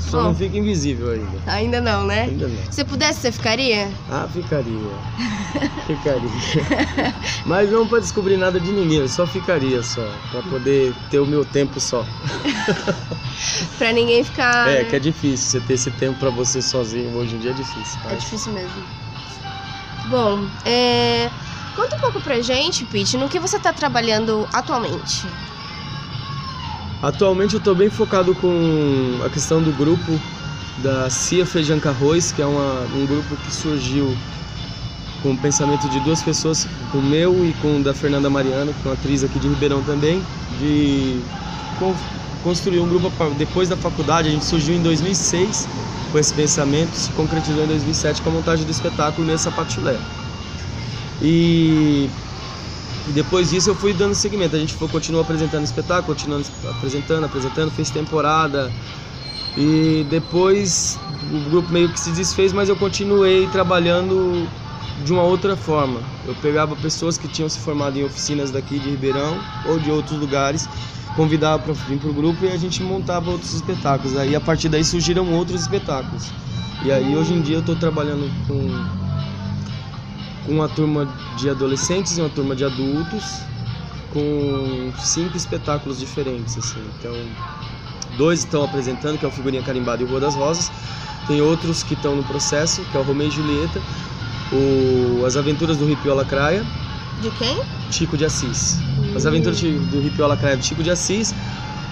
[0.00, 0.22] Só Bom.
[0.24, 1.38] não fica invisível ainda.
[1.46, 2.22] Ainda não, né?
[2.22, 2.72] Ainda não.
[2.72, 3.88] Se pudesse, você ficaria?
[4.10, 4.74] Ah, ficaria.
[5.86, 7.14] Ficaria.
[7.44, 10.04] Mas não pra descobrir nada de ninguém, eu só ficaria só.
[10.32, 12.04] Pra poder ter o meu tempo só.
[13.78, 14.68] Pra ninguém ficar.
[14.68, 14.84] é, né?
[14.90, 17.16] que é difícil você ter esse tempo pra você sozinho.
[17.16, 18.00] Hoje em dia é difícil.
[18.04, 18.82] É mas- difícil mesmo.
[20.02, 21.30] Bom, é...
[21.74, 25.38] conta um pouco pra gente, Pete, no que você tá trabalhando atualmente.
[27.00, 30.22] Atualmente eu estou bem focado com a questão do grupo
[30.76, 34.22] da Cia Feijão Carroz, que é uma- um grupo que surgiu
[35.18, 38.74] com o pensamento de duas pessoas, com o meu e com o da Fernanda Mariano,
[38.74, 41.30] que é uma atriz aqui de Ribeirão também, de
[42.40, 44.28] con- construir um grupo depois da faculdade.
[44.28, 45.68] A gente surgiu em 2006
[46.10, 50.06] com esse pensamento, se concretizou em 2007 com a montagem do espetáculo Nessa Sapato Chulé.
[51.20, 52.10] E
[53.06, 54.56] e depois disso eu fui dando seguimento.
[54.56, 58.76] A gente foi, continuou apresentando espetáculo, continuando apresentando, apresentando, fez temporada.
[59.56, 64.52] E depois o grupo meio que se desfez, mas eu continuei trabalhando
[64.96, 66.12] de uma outra forma.
[66.24, 70.18] Eu pegava pessoas que tinham se formado em oficinas daqui de Ribeirão ou de outros
[70.18, 70.68] lugares,
[71.16, 74.16] convidava para vir para o grupo e a gente montava outros espetáculos.
[74.16, 76.34] Aí a partir daí surgiram outros espetáculos.
[76.82, 78.90] E aí hoje em dia eu estou trabalhando com
[80.42, 83.48] com uma turma de adolescentes e uma turma de adultos,
[84.08, 86.80] com cinco espetáculos diferentes, assim.
[86.98, 87.36] Então,
[88.16, 90.72] dois estão apresentando, que é o Figurinha Carimbada e o Rua das Rosas.
[91.26, 93.80] Tem outros que estão no processo, que é o Romeu e Julieta,
[94.52, 96.64] o As Aventuras do Ripio Lacraia,
[97.20, 97.62] De quem?
[97.90, 98.89] Chico de Assis.
[99.14, 101.34] As Aventuras do Ripio Lacraia do Chico de Assis.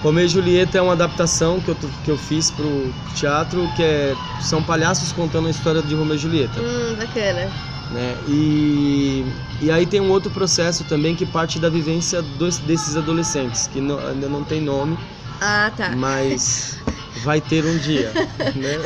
[0.01, 4.15] Romeu e Julieta é uma adaptação que eu, que eu fiz pro teatro, que é,
[4.41, 7.49] são palhaços contando a história de Romeu e Julieta Hum, bacana.
[7.91, 8.15] né?
[8.29, 9.25] E,
[9.61, 13.81] e aí tem um outro processo também que parte da vivência dos, desses adolescentes, que
[13.81, 14.97] não- ainda não tem nome,
[15.41, 15.89] Ah, tá.
[15.97, 16.77] Mas
[17.25, 18.09] vai ter um dia,
[18.55, 18.77] né?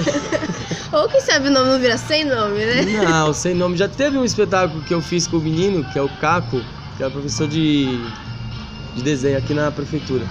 [0.94, 2.82] Ou quem sabe o nome não vira sem nome, né?
[3.04, 3.78] Não, sem nome.
[3.78, 6.60] Já teve um espetáculo que eu fiz com o menino, que é o Caco,
[6.98, 8.00] que é professor de,
[8.96, 10.26] de desenho aqui na prefeitura.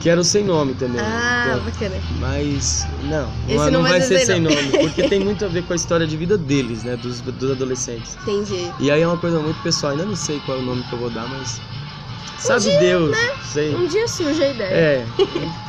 [0.00, 1.00] Que era o sem nome também.
[1.00, 1.96] Ah, Então, bacana.
[2.20, 4.48] mas não, não, não vai ser sem não.
[4.52, 6.96] nome, porque tem muito a ver com a história de vida deles, né?
[6.96, 8.16] Dos, dos adolescentes.
[8.22, 8.72] Entendi.
[8.78, 10.92] E aí é uma coisa muito pessoal, ainda não sei qual é o nome que
[10.92, 11.60] eu vou dar, mas.
[12.38, 13.16] Sabe dia, Deus,
[13.52, 13.74] sei.
[13.74, 14.70] Um dia surge a ideia.
[14.70, 15.06] É,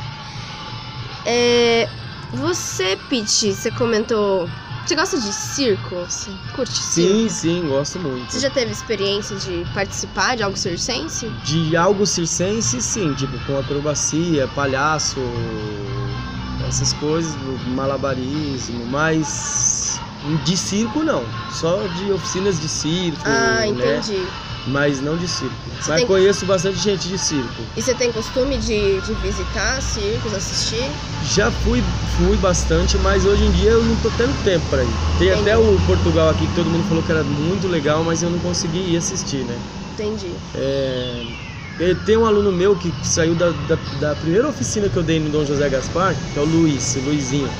[1.26, 1.88] É,
[2.32, 4.48] você, Pete, você comentou.
[4.84, 6.06] Você gosta de circo?
[6.54, 7.30] Curte sim, circo?
[7.30, 8.32] sim, gosto muito.
[8.32, 11.28] Você já teve experiência de participar de algo circense?
[11.44, 15.20] De algo circense, sim, tipo com acrobacia, palhaço,
[16.66, 17.36] essas coisas,
[17.68, 20.00] malabarismo, mas
[20.44, 21.24] de circo não.
[21.50, 24.00] Só de oficinas de circo, Ah, né?
[24.66, 25.54] Mas não de circo.
[25.80, 27.48] Você mas tem- conheço bastante gente de circo.
[27.76, 30.90] E você tem costume de, de visitar circos, assistir?
[31.24, 31.82] Já fui,
[32.16, 34.88] fui bastante, mas hoje em dia eu não tô tendo tempo para ir.
[35.18, 35.50] Tem Entendi.
[35.50, 38.38] até o Portugal aqui que todo mundo falou que era muito legal, mas eu não
[38.38, 39.56] consegui ir assistir, né?
[39.94, 40.32] Entendi.
[40.54, 45.18] É, tem um aluno meu que saiu da, da, da primeira oficina que eu dei
[45.18, 47.50] no Dom José Gaspar, que é o Luiz, o Luizinho.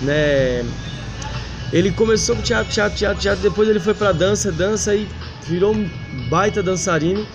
[0.00, 0.64] Né?
[1.72, 5.06] Ele começou com teatro, teatro, teatro, teatro, depois ele foi pra dança, dança e
[5.48, 5.88] virou um
[6.28, 7.26] baita dançarino.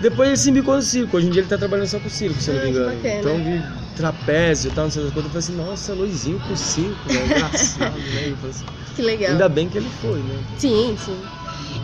[0.00, 1.16] Depois ele se embicou no circo.
[1.16, 2.78] Hoje em dia ele tá trabalhando só com circo, se eu não Ah, me que
[2.78, 2.94] engano.
[2.96, 3.14] bacana.
[3.20, 3.62] Então vi
[3.96, 5.34] trapézio e tal, não sei das coisas.
[5.34, 7.24] Eu falei assim, nossa, Luizinho com circo, né?
[7.24, 8.34] engraçado, né?
[8.42, 9.32] Eu assim, Que legal.
[9.32, 10.38] Ainda bem que ele foi, né?
[10.58, 11.18] Sim, sim.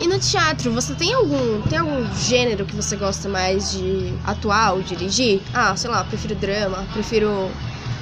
[0.00, 4.72] E no teatro, você tem algum, tem algum gênero que você gosta mais de atuar
[4.74, 5.40] ou dirigir?
[5.52, 7.48] Ah, sei lá, prefiro drama, prefiro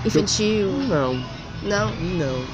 [0.04, 0.68] infantil.
[0.88, 1.14] Não,
[1.62, 2.44] Não, não.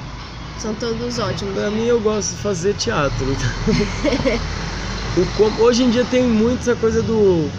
[0.58, 1.54] são todos ótimos.
[1.54, 3.26] Pra mim eu gosto de fazer teatro.
[5.18, 7.50] O hoje em dia tem muita coisa do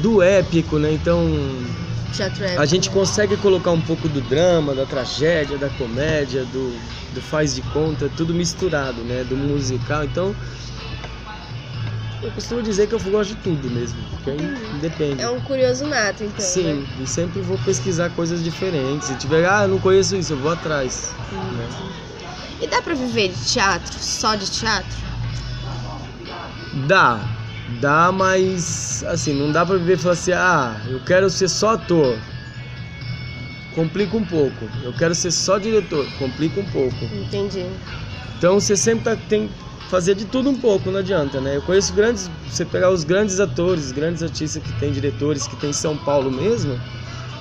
[0.00, 0.92] do épico, né?
[0.92, 1.26] Então
[2.56, 6.72] a gente consegue colocar um pouco do drama, da tragédia, da comédia, do,
[7.12, 9.24] do faz de conta, tudo misturado, né?
[9.24, 10.04] Do musical.
[10.04, 10.34] Então
[12.22, 14.30] eu costumo dizer que eu gosto de tudo mesmo, porque
[14.80, 15.22] depende.
[15.22, 16.44] É um curioso nato, então.
[16.44, 16.86] Sim, Né?
[17.00, 19.08] e sempre vou pesquisar coisas diferentes.
[19.08, 21.14] Se tiver, ah, não conheço isso, eu vou atrás.
[21.32, 21.68] né?
[22.60, 25.07] E dá pra viver de teatro, só de teatro?
[26.86, 27.20] Dá,
[27.80, 31.70] dá, mas assim, não dá pra viver e falar assim, ah, eu quero ser só
[31.70, 32.16] ator.
[33.74, 34.68] Complica um pouco.
[34.82, 36.06] Eu quero ser só diretor.
[36.18, 36.96] Complica um pouco.
[37.12, 37.64] Entendi.
[38.36, 39.54] Então você sempre tá, tem que
[39.88, 41.56] fazer de tudo um pouco, não adianta, né?
[41.56, 45.70] Eu conheço grandes, você pegar os grandes atores, grandes artistas que tem diretores que tem
[45.70, 46.78] em São Paulo mesmo,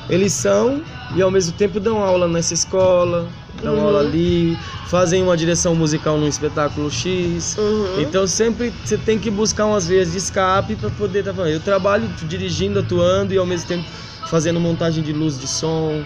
[0.09, 0.83] eles são
[1.15, 3.29] e ao mesmo tempo dão aula nessa escola,
[3.61, 3.81] dão Uhum.
[3.81, 7.55] aula ali, fazem uma direção musical num espetáculo X.
[7.57, 8.01] Uhum.
[8.01, 11.51] Então sempre você tem que buscar umas veias de escape para poder estar falando.
[11.51, 13.85] Eu trabalho dirigindo, atuando e ao mesmo tempo
[14.25, 16.03] fazendo montagem de luz, de som,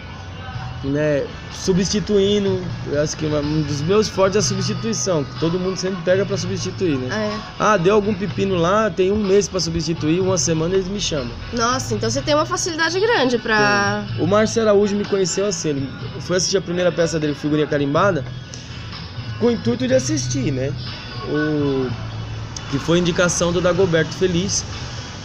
[0.84, 1.26] né?
[1.52, 2.62] Substituindo.
[3.02, 5.24] Acho que um dos meus fortes é a substituição.
[5.24, 7.08] que Todo mundo sempre pega para substituir, né?
[7.12, 7.40] Ah, é.
[7.60, 11.32] Ah, deu algum pepino lá, tem um mês para substituir, uma semana eles me chamam.
[11.54, 14.06] Nossa, então você tem uma facilidade grande pra.
[14.20, 15.90] O Márcio Araújo me conheceu assim, ele
[16.20, 18.26] foi assistir a primeira peça dele, Figurinha Carimbada,
[19.40, 20.74] com o intuito de assistir, né?
[21.30, 21.90] O...
[22.72, 24.64] Que foi indicação do Dagoberto Feliz.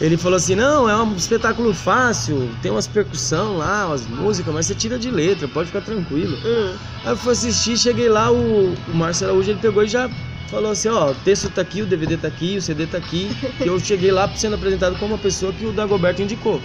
[0.00, 4.66] Ele falou assim, não, é um espetáculo fácil, tem umas percussão lá, umas músicas, mas
[4.66, 6.36] você tira de letra, pode ficar tranquilo.
[6.44, 6.76] Hum.
[7.02, 10.10] Aí eu fui assistir, cheguei lá, o, o Márcio Araújo ele pegou e já
[10.48, 13.30] falou assim, ó, o texto tá aqui, o DVD tá aqui, o CD tá aqui.
[13.64, 16.60] E eu cheguei lá sendo apresentado como uma pessoa que o Dagoberto indicou.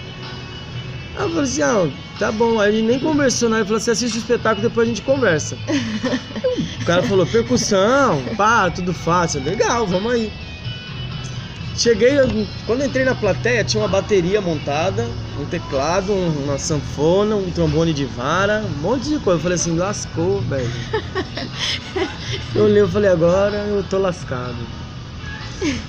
[1.16, 1.90] Aí eu falei assim, ah,
[2.20, 2.60] tá bom.
[2.60, 3.58] Aí a gente nem conversou, né?
[3.58, 5.58] Ele falou assim, assiste o espetáculo, depois a gente conversa.
[6.82, 9.42] o cara falou, percussão, pá, tudo fácil.
[9.44, 10.32] Legal, vamos aí.
[11.82, 15.04] Cheguei, eu- quando eu entrei na plateia, tinha uma bateria montada,
[15.36, 19.38] um teclado, um- uma sanfona, um trombone de vara, um monte de coisa.
[19.40, 20.68] Eu falei assim, lascou, velho.
[22.56, 24.56] Eu olhei, eu falei, agora eu tô lascado.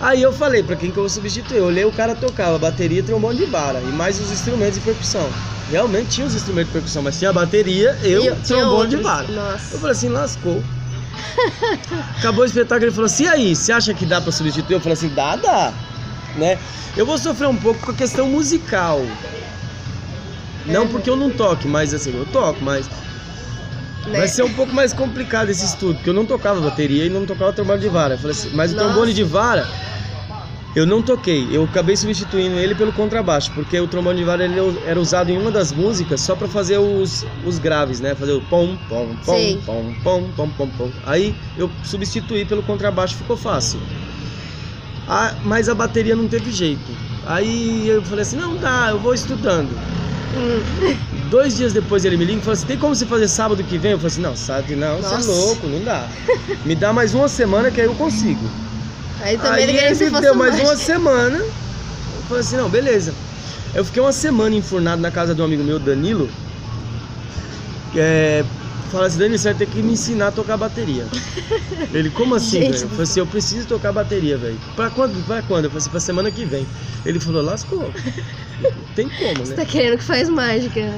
[0.00, 1.58] Aí eu falei, pra quem que eu vou substituir?
[1.58, 5.30] Eu olhei, o cara tocava bateria, trombone de vara e mais os instrumentos de percussão.
[5.68, 8.96] Realmente tinha os instrumentos de percussão, mas tinha a bateria, eu, E tinha trombone de
[8.96, 9.28] vara.
[9.28, 9.78] Eu Nossa.
[9.78, 10.64] falei assim, lascou.
[12.18, 14.74] Acabou o espetáculo, ele falou assim, e aí, você acha que dá pra substituir?
[14.74, 15.72] Eu falei assim, dá, dá.
[16.36, 16.58] Né?
[16.96, 19.04] Eu vou sofrer um pouco com a questão musical.
[20.66, 22.86] Não porque eu não toque, mas assim, eu toco, mas
[24.06, 24.18] Né?
[24.18, 27.26] vai ser um pouco mais complicado esse estudo, porque eu não tocava bateria e não
[27.26, 28.14] tocava trombone de vara.
[28.14, 28.86] Assim, mas o Nossa.
[28.88, 29.68] trombone de vara
[30.74, 31.48] eu não toquei.
[31.50, 34.56] Eu acabei substituindo ele pelo contrabaixo, porque o trombone de vara ele
[34.86, 38.14] era usado em uma das músicas só pra fazer os, os graves, né?
[38.14, 40.90] Fazer o pom pom pom pom pom pom pom pom.
[41.06, 43.80] Aí eu substituí pelo contrabaixo, ficou fácil.
[45.06, 46.90] Ah, mas a bateria não teve jeito.
[47.26, 49.70] Aí eu falei assim, não dá, eu vou estudando.
[50.34, 50.62] Hum.
[51.28, 53.78] Dois dias depois ele me liga e fala assim: tem como você fazer sábado que
[53.78, 53.92] vem?
[53.92, 55.30] Eu falei assim: não, sábado não, você é Nossa.
[55.30, 56.08] louco, não dá.
[56.64, 58.46] Me dá mais uma semana que aí eu consigo.
[59.22, 60.68] Aí também Aí ele você deu mais mágico.
[60.68, 61.38] uma semana.
[61.38, 63.14] Eu falei assim, não, beleza.
[63.74, 66.28] Eu fiquei uma semana enfurnado na casa de um amigo meu, Danilo.
[67.96, 68.44] É,
[68.90, 71.06] fala assim, Danilo, você vai ter que me ensinar a tocar bateria.
[71.92, 72.74] Ele, como assim, velho?
[72.74, 74.58] Eu falei assim, eu preciso tocar bateria, velho.
[74.76, 75.24] Pra quando?
[75.26, 75.64] Pra quando?
[75.64, 76.66] Eu falei assim, pra semana que vem.
[77.04, 77.90] Ele falou, lascou.
[78.60, 79.56] Não tem como, Você né?
[79.56, 80.92] tá querendo que faz mágica?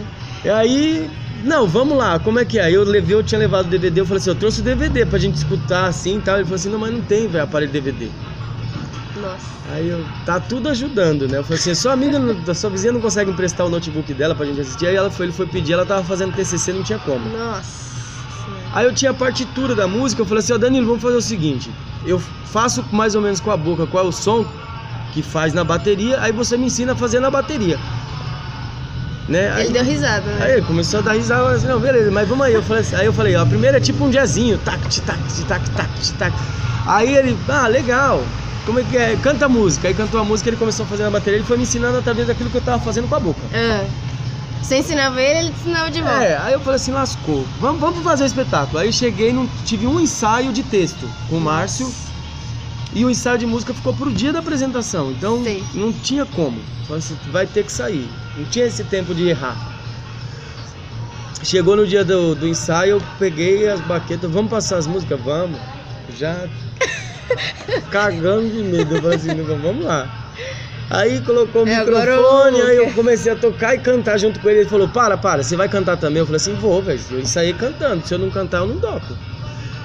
[0.45, 1.11] E aí,
[1.45, 2.71] não, vamos lá, como é que é?
[2.71, 5.19] Eu levei, eu tinha levado o DVD, eu falei assim, eu trouxe o DVD pra
[5.19, 6.37] gente escutar assim e tal.
[6.37, 8.09] Ele falou assim, não, mas não tem, velho, aparelho DVD.
[9.21, 9.55] Nossa.
[9.71, 11.39] Aí eu, tá tudo ajudando, né?
[11.39, 14.47] Eu falei assim, sua amiga, da sua vizinha não consegue emprestar o notebook dela pra
[14.47, 14.87] gente assistir.
[14.87, 17.29] Aí ela foi, ele foi pedir, ela tava fazendo TCC, não tinha como.
[17.31, 17.85] Nossa.
[18.73, 21.23] Aí eu tinha a partitura da música, eu falei assim, ó Danilo, vamos fazer o
[21.23, 21.71] seguinte,
[22.05, 24.45] eu faço mais ou menos com a boca qual é o som
[25.13, 27.79] que faz na bateria, aí você me ensina a fazer na bateria.
[29.29, 29.51] Né?
[29.55, 30.45] Aí, Ele deu risada, né?
[30.45, 32.53] aí ele começou a dar risada, assim, não, beleza, mas vamos aí.
[32.53, 35.19] Eu falei assim, aí eu falei, ó, a primeira é tipo um jazzinho, tac, tac,
[35.49, 36.35] tac, tac, tac.
[36.87, 38.23] Aí ele, ah, legal.
[38.67, 39.17] Como é que é?
[39.23, 39.89] Canta a música.
[39.89, 42.27] Aí cantou a música, ele começou a fazer na bateria, ele foi me ensinando através
[42.27, 43.41] daquilo que eu tava fazendo com a boca.
[43.55, 43.85] Ah.
[44.63, 46.25] Você ensinava ele, ele te ensinava de volta.
[46.25, 47.45] É, aí eu falei assim, lascou.
[47.61, 48.79] Vamos, vamos fazer o espetáculo.
[48.79, 51.93] Aí eu cheguei, não tive um ensaio de texto com o Márcio.
[52.95, 55.11] E o ensaio de música ficou pro dia da apresentação.
[55.11, 55.63] Então Sei.
[55.75, 56.61] não tinha como.
[56.87, 58.09] Falei assim, vai ter que sair.
[58.37, 59.57] Não tinha esse tempo de errar.
[61.43, 65.21] Chegou no dia do, do ensaio, eu peguei as baquetas, vamos passar as músicas?
[65.21, 65.59] Vamos.
[66.17, 66.49] Já
[67.91, 68.95] cagando de medo.
[68.97, 70.09] Eu falei assim, "Não, vamos lá.
[70.91, 74.49] Aí colocou o É, microfone, o- aí eu comecei a tocar e cantar junto com
[74.49, 74.61] ele.
[74.61, 76.21] Ele falou, para, para, você vai cantar também?
[76.21, 77.01] Eu falei assim, vou, velho.
[77.11, 78.07] Eu ensaiei cantando.
[78.07, 79.15] Se eu não cantar, eu não toco.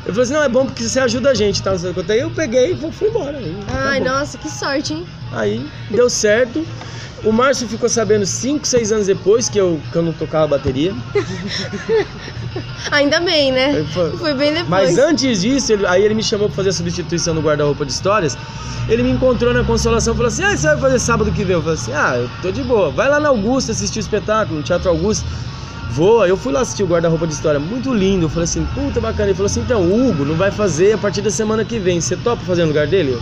[0.06, 1.72] Ele falou assim, não, é bom porque você ajuda a gente, tá?
[2.10, 3.38] Aí eu peguei e fui- fui embora.
[3.38, 4.14] Aí, Ai, acabou.
[4.20, 5.06] nossa, que sorte, hein?
[5.32, 6.66] Aí deu certo.
[7.24, 10.96] O Márcio ficou sabendo 5, 6 anos depois que eu, que eu não tocava bateria.
[12.92, 13.84] Ainda bem, né?
[13.94, 14.70] Foi- Foi bem depois.
[14.70, 17.92] Mas antes disso, ele- aí ele me chamou pra fazer a substituição no guarda-roupa de
[17.92, 18.38] histórias.
[18.88, 21.56] Ele me encontrou na consolação e falou assim: Ah, você vai fazer sábado que vem?
[21.56, 22.90] Eu falei assim: Ah, eu tô de boa.
[22.90, 25.26] Vai lá na Augusta assistir o espetáculo, no Teatro Augusto.
[25.90, 26.22] Vou.
[26.22, 28.26] Aí eu fui lá assistir o guarda-roupa de história, muito lindo.
[28.26, 29.30] Eu falei assim: Puta bacana.
[29.30, 32.00] Ele falou assim: Então, o Hugo não vai fazer a partir da semana que vem.
[32.00, 33.14] Você topa fazer no lugar dele?
[33.14, 33.22] Eu,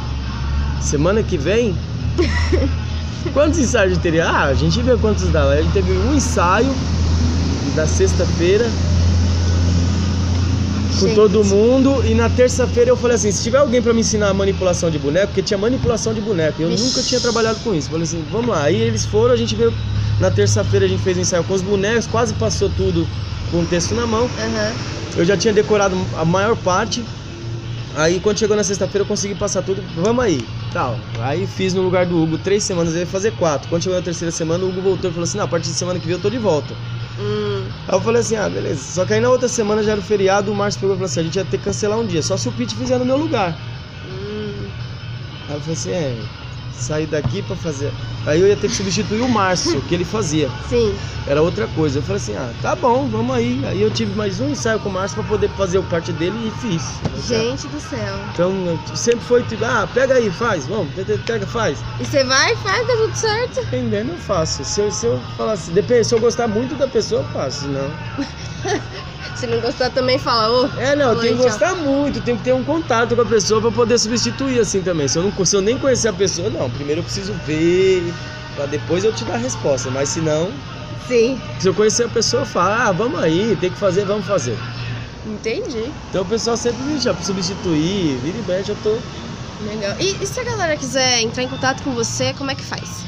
[0.82, 1.76] semana que vem?
[3.34, 4.26] Quantos ensaios a gente teria?
[4.26, 5.56] Ah, a gente vê quantos dá.
[5.62, 6.74] Gente teve um ensaio
[7.76, 8.66] da sexta-feira
[11.00, 12.04] com todo mundo.
[12.06, 14.98] E na terça-feira eu falei assim: se tiver alguém pra me ensinar a manipulação de
[14.98, 16.84] boneco, porque tinha manipulação de boneco, eu Vixe.
[16.84, 17.90] nunca tinha trabalhado com isso.
[17.90, 18.64] Falei assim: vamos lá.
[18.64, 19.74] Aí eles foram, a gente veio.
[20.20, 23.08] Na terça-feira a gente fez o ensaio com os bonecos, quase passou tudo
[23.52, 24.26] com o texto na mão.
[24.38, 24.74] Aham.
[25.16, 27.04] Eu já tinha decorado a maior parte.
[27.96, 29.84] Aí quando chegou na sexta-feira eu consegui passar tudo.
[29.96, 30.48] Vamos aí.
[30.72, 31.00] Tal.
[31.22, 33.70] Aí fiz no lugar do Hugo três semanas, eu ia fazer quatro.
[33.70, 35.76] Quando chegou na terceira semana, o Hugo voltou e falou assim: não, a partir de
[35.76, 36.76] semana que vem eu tô de volta.
[37.20, 37.64] Hum.
[37.88, 38.82] Aí eu falei assim, ah, beleza.
[38.94, 41.06] Só que aí na outra semana já era o feriado, o Márcio pegou e falou
[41.06, 43.06] assim, a gente ia ter que cancelar um dia, só se o Pete fizer no
[43.06, 43.58] meu lugar.
[44.06, 44.70] Hum.
[45.48, 46.16] Aí eu falei assim, é,
[46.80, 47.94] sair daqui pra fazer.
[48.26, 50.50] Aí eu ia ter que substituir o Márcio, que ele fazia.
[50.68, 50.98] Sim.
[51.26, 52.00] Era outra coisa.
[52.00, 53.62] Eu falei assim, ah, tá bom, vamos aí.
[53.66, 56.48] Aí eu tive mais um ensaio com o Márcio pra poder fazer o parte dele
[56.48, 56.84] e fiz.
[57.26, 58.16] Gente do céu.
[58.34, 60.94] Então sempre foi tipo, ah, pega aí, faz, vamos,
[61.26, 61.80] pega, faz.
[62.00, 63.56] E você vai, faz, dá tudo certo.
[63.62, 64.64] Dependendo, eu faço.
[64.64, 67.68] Se eu, se eu falar assim, depende, se eu gostar muito da pessoa, eu faço,
[67.68, 67.90] não.
[69.38, 70.70] Se não gostar também, fala, ô.
[70.80, 71.46] É, não, tem que tchau.
[71.46, 75.08] gostar muito, tem que ter um contato com a pessoa pra poder substituir assim também.
[75.08, 78.12] Se eu, não, se eu nem conhecer a pessoa, não, primeiro eu preciso ver,
[78.56, 79.92] pra depois eu te dar a resposta.
[79.92, 80.52] Mas se não,
[81.08, 81.40] Sim.
[81.60, 84.58] se eu conhecer a pessoa, eu falo, ah, vamos aí, tem que fazer, vamos fazer.
[85.26, 85.92] Entendi.
[86.10, 88.98] Então o pessoal sempre me chama substituir, vira e mexe, eu tô
[89.62, 89.96] Legal.
[90.00, 93.04] E, e se a galera quiser entrar em contato com você, como é que faz?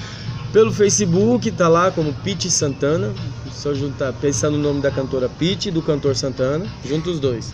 [0.52, 3.14] Pelo Facebook, tá lá como Pete Santana.
[3.52, 7.54] Só juntar, pensar no nome da cantora Pete e do cantor Santana, junto os dois.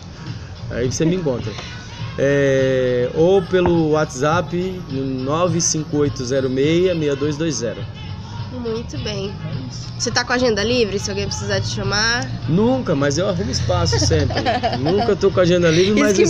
[0.70, 1.52] Aí você me encontra.
[2.18, 4.56] É, ou pelo WhatsApp
[4.90, 7.76] no 95806-6220.
[8.54, 9.34] Muito bem.
[10.00, 12.26] Você tá com a agenda livre, se alguém precisar te chamar?
[12.48, 14.34] Nunca, mas eu arrumo espaço sempre.
[14.80, 16.24] Nunca tô com a agenda livre, mas, o-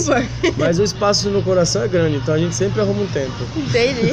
[0.56, 3.32] mas o espaço no coração é grande, então a gente sempre arruma um tempo.
[3.56, 4.10] Entendi.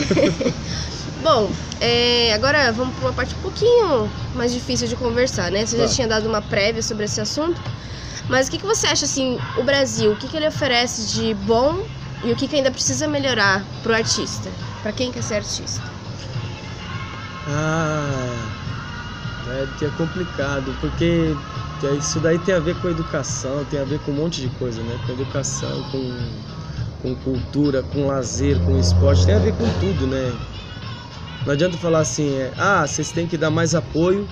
[1.23, 1.49] Bom,
[1.79, 5.65] é, agora vamos para uma parte um pouquinho mais difícil de conversar, né?
[5.65, 7.61] Você já tinha dado uma prévia sobre esse assunto,
[8.27, 11.33] mas o que, que você acha, assim, o Brasil, o que, que ele oferece de
[11.33, 11.81] bom
[12.25, 14.49] e o que, que ainda precisa melhorar pro artista?
[14.81, 15.81] Pra quem quer ser artista?
[17.47, 18.45] Ah,
[19.47, 21.35] é é complicado, porque
[21.97, 24.81] isso daí tem a ver com educação, tem a ver com um monte de coisa,
[24.83, 24.99] né?
[25.05, 26.19] Com educação, com,
[27.01, 30.33] com cultura, com lazer, com esporte, tem a ver com tudo, né?
[31.45, 34.27] Não adianta falar assim, é, ah, vocês têm que dar mais apoio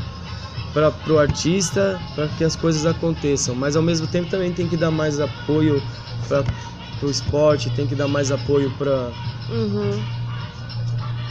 [0.74, 4.78] para pro artista, para que as coisas aconteçam, mas ao mesmo tempo também tem que
[4.78, 5.82] dar mais apoio
[6.28, 6.46] para
[7.06, 9.12] o esporte, tem que dar mais apoio para
[9.50, 10.02] Uhum.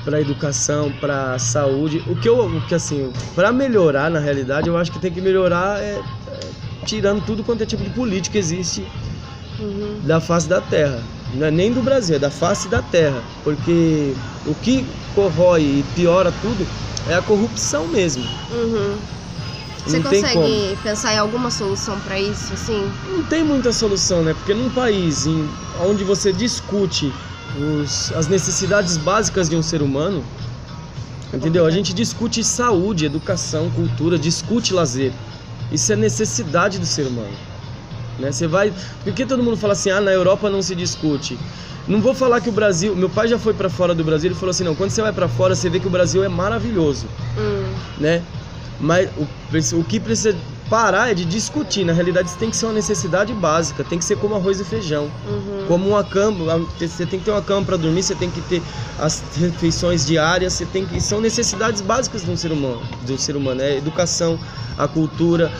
[0.04, 2.02] para educação, para saúde.
[2.06, 5.20] O que eu, o que assim, para melhorar na realidade, eu acho que tem que
[5.20, 6.50] melhorar é, é,
[6.84, 8.82] tirando tudo quanto é tipo de política existe
[9.58, 10.00] Uhum.
[10.06, 11.02] da face da terra.
[11.34, 13.22] Não é nem do Brasil, é da face da terra.
[13.44, 14.14] Porque
[14.46, 16.66] o que corrói e piora tudo
[17.08, 18.24] é a corrupção mesmo.
[18.50, 18.96] Uhum.
[19.86, 22.92] Você Não consegue pensar em alguma solução pra isso, assim?
[23.08, 24.34] Não tem muita solução, né?
[24.34, 25.48] Porque num país em,
[25.80, 27.12] onde você discute
[27.58, 30.22] os, as necessidades básicas de um ser humano,
[31.32, 31.64] entendeu?
[31.64, 35.12] A gente discute saúde, educação, cultura, discute lazer.
[35.72, 37.32] Isso é necessidade do ser humano.
[38.20, 38.30] Né?
[38.30, 38.72] Você vai.
[39.02, 41.38] Por que todo mundo fala assim, ah, na Europa não se discute?
[41.88, 42.94] Não vou falar que o Brasil.
[42.94, 45.12] Meu pai já foi para fora do Brasil e falou assim: não, quando você vai
[45.12, 47.06] para fora, você vê que o Brasil é maravilhoso
[47.36, 47.64] Hum.
[47.98, 48.22] né?
[48.78, 50.36] Mas o, o que precisa
[50.70, 51.84] parar é de discutir.
[51.84, 53.82] Na realidade, isso tem que ser uma necessidade básica.
[53.82, 55.10] Tem que ser como arroz e feijão.
[55.26, 55.64] Uhum.
[55.66, 56.64] Como uma cama.
[56.78, 58.62] Você tem que ter uma cama para dormir, você tem que ter
[58.98, 61.00] as refeições diárias, você tem que.
[61.00, 62.80] São necessidades básicas de um ser humano.
[63.02, 63.60] Do ser humano.
[63.60, 64.38] É educação,
[64.78, 65.50] a cultura,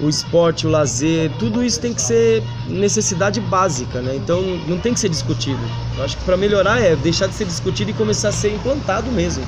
[0.00, 1.30] o esporte, o lazer.
[1.38, 4.14] Tudo isso tem que ser necessidade básica, né?
[4.16, 5.60] Então não tem que ser discutido.
[5.96, 9.10] Eu acho que para melhorar é deixar de ser discutido e começar a ser implantado
[9.10, 9.44] mesmo.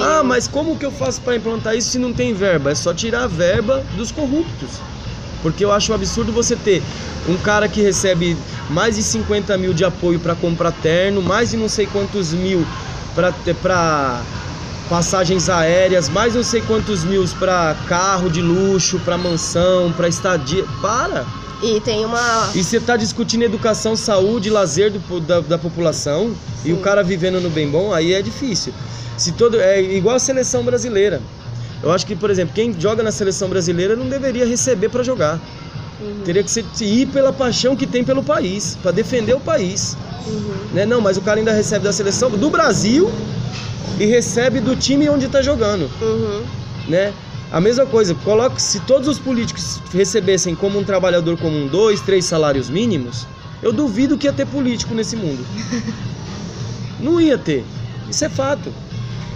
[0.00, 2.70] Ah, mas como que eu faço para implantar isso se não tem verba?
[2.70, 4.80] É só tirar a verba dos corruptos.
[5.42, 6.82] Porque eu acho um absurdo você ter
[7.28, 8.36] um cara que recebe
[8.70, 12.66] mais de 50 mil de apoio para comprar terno, mais de não sei quantos mil
[13.14, 14.22] para
[14.88, 20.64] passagens aéreas, mais não sei quantos mil para carro de luxo, para mansão, para estadia.
[20.80, 21.24] Para!
[21.62, 22.50] E tem uma.
[22.54, 26.32] E você tá discutindo educação, saúde, lazer do- da, da população
[26.64, 26.82] e o Sim.
[26.82, 28.72] cara vivendo no bem bom, aí é difícil.
[29.16, 31.20] Se todo é igual a seleção brasileira.
[31.82, 35.38] Eu acho que, por exemplo, quem joga na seleção brasileira não deveria receber para jogar.
[36.00, 36.22] Uhum.
[36.24, 40.50] Teria que ser, ir pela paixão que tem pelo país, para defender o país, Uhum.
[40.72, 40.86] né?
[40.86, 43.10] Não, mas o cara ainda recebe da seleção do Brasil
[43.98, 46.42] e recebe do time onde tá jogando Uhum.
[46.88, 47.12] né?
[47.50, 52.26] A mesma coisa, coloque se todos os políticos recebessem como um trabalhador comum dois, três
[52.26, 53.26] salários mínimos,
[53.62, 55.44] eu duvido que ia ter político nesse mundo.
[57.00, 57.64] Não ia ter.
[58.10, 58.72] Isso é fato.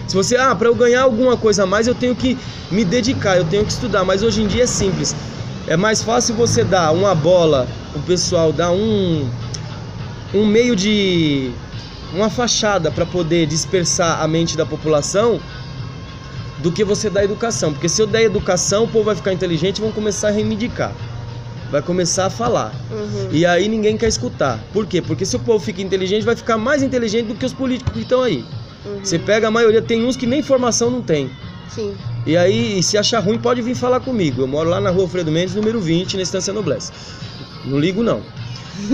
[0.07, 2.37] Se você, ah, para eu ganhar alguma coisa a mais, eu tenho que
[2.69, 5.15] me dedicar, eu tenho que estudar, mas hoje em dia é simples.
[5.67, 9.27] É mais fácil você dar uma bola, o pessoal dá um
[10.33, 11.51] um meio de
[12.13, 15.39] uma fachada para poder dispersar a mente da população
[16.59, 17.73] do que você dar educação.
[17.73, 20.93] Porque se eu der educação, o povo vai ficar inteligente e vão começar a reivindicar.
[21.71, 22.71] Vai começar a falar.
[22.91, 23.29] Uhum.
[23.31, 24.59] E aí ninguém quer escutar.
[24.71, 25.01] Por quê?
[25.01, 28.01] Porque se o povo fica inteligente, vai ficar mais inteligente do que os políticos que
[28.01, 28.45] estão aí.
[28.85, 28.99] Uhum.
[29.03, 31.31] Você pega a maioria, tem uns que nem formação não tem.
[31.69, 31.95] Sim.
[32.25, 34.41] E aí, se achar ruim, pode vir falar comigo.
[34.43, 36.91] Eu moro lá na rua Fredo Mendes, número 20, na Estância Noblesse.
[37.65, 38.21] Não ligo, não.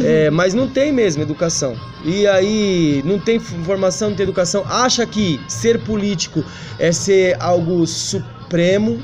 [0.03, 1.75] É, mas não tem mesmo educação.
[2.03, 4.63] E aí, não tem formação, não tem educação.
[4.67, 6.43] Acha que ser político
[6.77, 9.01] é ser algo supremo.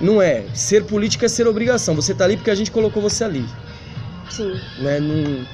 [0.00, 0.44] Não é.
[0.54, 1.94] Ser político é ser obrigação.
[1.94, 3.44] Você tá ali porque a gente colocou você ali.
[4.30, 4.52] Sim.
[4.80, 5.00] Né?
[5.00, 5.46] Não-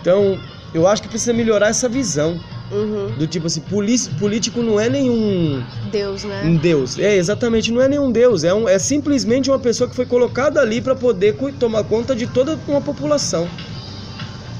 [0.00, 0.38] Então,
[0.74, 2.40] eu acho que precisa melhorar essa visão.
[2.70, 3.12] Uhum.
[3.16, 5.62] Do tipo assim, político não é nenhum
[5.92, 6.42] Deus, né?
[6.44, 6.98] um Deus.
[6.98, 10.60] É, exatamente, não é nenhum Deus, é, um, é simplesmente uma pessoa que foi colocada
[10.60, 13.48] ali para poder tomar conta de toda uma população.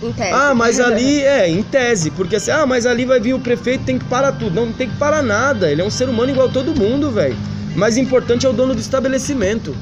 [0.03, 0.33] Em tese.
[0.33, 3.85] Ah, mas ali, é, em tese, porque assim, ah, mas ali vai vir o prefeito,
[3.85, 4.55] tem que parar tudo.
[4.55, 7.11] Não, não tem que parar nada, ele é um ser humano igual a todo mundo,
[7.11, 7.37] velho.
[7.75, 9.77] Mais importante é o dono do estabelecimento.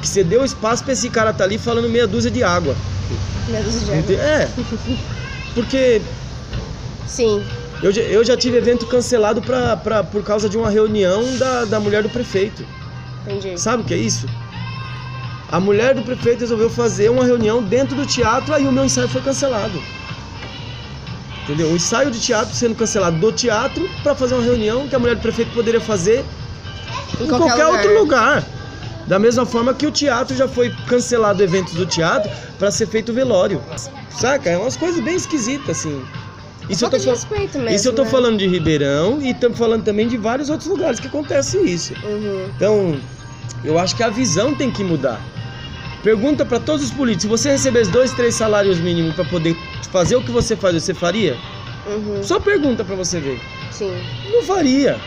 [0.00, 2.76] Que você deu espaço pra esse cara tá ali falando meia dúzia de água.
[3.48, 4.24] Meia dúzia de água.
[4.24, 4.48] É,
[5.54, 6.00] porque
[7.08, 7.42] Sim.
[7.82, 11.64] eu, já- eu já tive evento cancelado pra, pra, por causa de uma reunião da,
[11.64, 12.64] da mulher do prefeito.
[13.26, 13.58] Entendi.
[13.58, 14.26] Sabe o que é isso?
[15.50, 19.08] A mulher do prefeito resolveu fazer uma reunião dentro do teatro, aí o meu ensaio
[19.08, 19.82] foi cancelado.
[21.44, 21.68] Entendeu?
[21.70, 25.16] O ensaio de teatro sendo cancelado do teatro para fazer uma reunião que a mulher
[25.16, 26.22] do prefeito poderia fazer
[27.18, 27.72] Em em, qualquer qualquer, lugar.
[27.86, 28.44] outro lugar.
[29.06, 33.10] Da mesma forma que o teatro já foi cancelado eventos do teatro para ser feito
[33.14, 33.62] velório.
[34.10, 34.50] Saca?
[34.50, 36.04] É umas coisas bem esquisitas assim.
[36.68, 37.14] Isso eu tô fal-
[37.54, 37.68] mesmo.
[37.70, 38.10] isso eu tô né?
[38.10, 41.94] falando de Ribeirão e estamos falando também de vários outros lugares que acontece isso.
[42.04, 42.46] Uhum.
[42.56, 43.00] Então,
[43.64, 45.20] eu acho que a visão tem que mudar.
[46.02, 49.56] Pergunta para todos os políticos: se você recebesse dois, três salários mínimos para poder
[49.90, 51.36] fazer o que você faz, você faria?
[51.86, 52.22] Uhum.
[52.22, 53.40] Só pergunta para você ver.
[53.70, 53.92] Sim.
[54.30, 54.98] Não faria.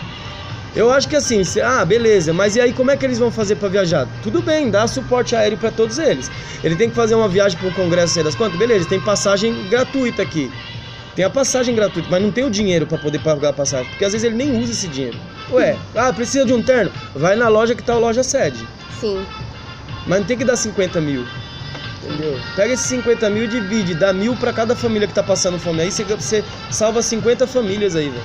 [0.75, 3.29] Eu acho que assim, se- ah, beleza, mas e aí como é que eles vão
[3.29, 4.07] fazer para viajar?
[4.23, 6.31] Tudo bem, dá suporte aéreo para todos eles.
[6.63, 8.57] Ele tem que fazer uma viagem para o congresso, sei das quantas?
[8.57, 10.49] Beleza, tem passagem gratuita aqui.
[11.15, 14.05] Tem a passagem gratuita, mas não tem o dinheiro para poder pagar a passagem, porque
[14.05, 15.17] às vezes ele nem usa esse dinheiro.
[15.51, 16.91] Ué, ah, precisa de um terno?
[17.13, 18.65] Vai na loja que tá a loja sede.
[18.99, 19.25] Sim.
[20.07, 21.25] Mas não tem que dar 50 mil.
[22.03, 22.39] Entendeu?
[22.55, 25.81] Pega esses 50 mil e divide, dá mil pra cada família que tá passando fome.
[25.81, 28.23] Aí você, você salva 50 famílias aí, velho.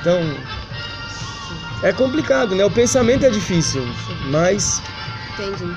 [0.00, 0.20] Então.
[1.82, 2.64] É complicado, né?
[2.64, 3.82] O pensamento é difícil,
[4.30, 4.80] mas.
[5.32, 5.74] Entendi.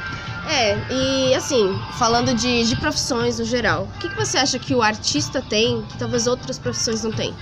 [0.48, 4.76] É, e assim, falando de, de profissões no geral, o que, que você acha que
[4.76, 7.34] o artista tem que talvez outras profissões não têm?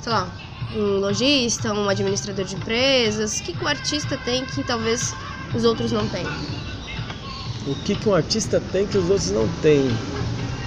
[0.00, 0.28] Sei lá,
[0.74, 5.12] um lojista, um administrador de empresas, o que, que o artista tem que talvez
[5.54, 6.26] os outros não têm?
[7.66, 9.90] O que, que um artista tem que os outros não têm?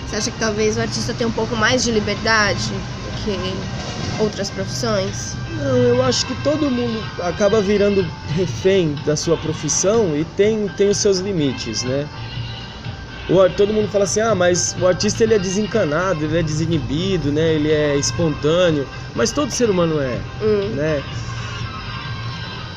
[0.06, 4.50] Você acha que talvez o artista tenha um pouco mais de liberdade do que outras
[4.50, 5.36] profissões?
[5.60, 10.89] Não, eu acho que todo mundo acaba virando refém da sua profissão e tem, tem
[10.89, 12.07] os seus limites, né?
[13.30, 17.32] O, todo mundo fala assim, ah, mas o artista ele é desencanado, ele é desinibido,
[17.32, 17.53] né?
[17.53, 21.03] Ele é espontâneo, mas todo ser humano é, Hum, né?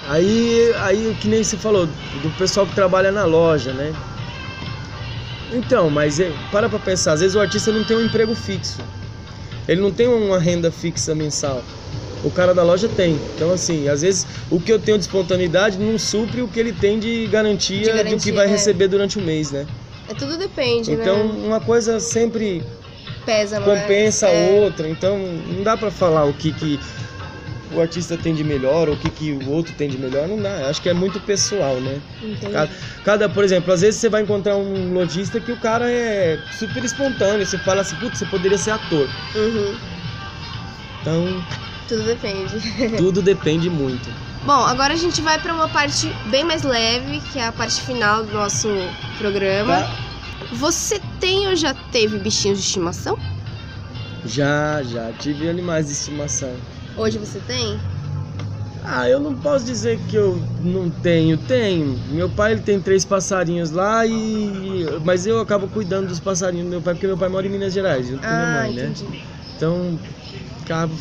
[0.09, 3.95] Aí, aí que nem você falou, do pessoal que trabalha na loja, né?
[5.53, 8.83] Então, mas é, para pra pensar, às vezes o artista não tem um emprego fixo.
[9.69, 11.63] Ele não tem uma renda fixa mensal.
[12.23, 13.21] O cara da loja tem.
[13.35, 16.73] Então, assim, às vezes o que eu tenho de espontaneidade não supre o que ele
[16.73, 18.49] tem de garantia, De do que garantia, vai é.
[18.51, 19.67] receber durante o mês, né?
[20.09, 21.47] é tudo depende, Então, né?
[21.47, 22.63] uma coisa sempre
[23.25, 23.81] Pesa mais.
[23.81, 24.61] compensa a é.
[24.61, 24.89] outra.
[24.89, 26.79] Então, não dá pra falar o que, que
[27.75, 30.29] o artista tem de melhor ou o que, que o outro tem de melhor.
[30.29, 30.69] Não dá.
[30.69, 32.01] Acho que é muito pessoal, né?
[32.53, 32.71] Cada,
[33.05, 36.85] cada, por exemplo, às vezes você vai encontrar um lojista que o cara é super
[36.85, 37.47] espontâneo.
[37.47, 39.09] Você fala assim, putz, você poderia ser ator.
[39.35, 39.75] Uhum,
[41.01, 41.43] Então,
[41.89, 42.59] tudo depende.
[42.97, 44.09] tudo depende muito.
[44.45, 47.81] Bom, agora a gente vai pra uma parte bem mais leve, que é a parte
[47.81, 48.69] final do nosso
[49.19, 49.83] programa.
[49.83, 49.91] Tá?
[50.53, 53.17] Você tem ou já teve bichinhos de estimação?
[54.25, 56.55] Já, já tive animais de estimação.
[56.97, 57.79] Hoje você tem?
[58.85, 62.01] Ah, eu não posso dizer que eu não tenho, tenho.
[62.09, 66.71] Meu pai ele tem três passarinhos lá e mas eu acabo cuidando dos passarinhos do
[66.71, 68.83] meu pai porque meu pai mora em Minas Gerais, junto com minha Ah, mãe, né?
[68.83, 69.07] entendi.
[69.57, 69.99] Então,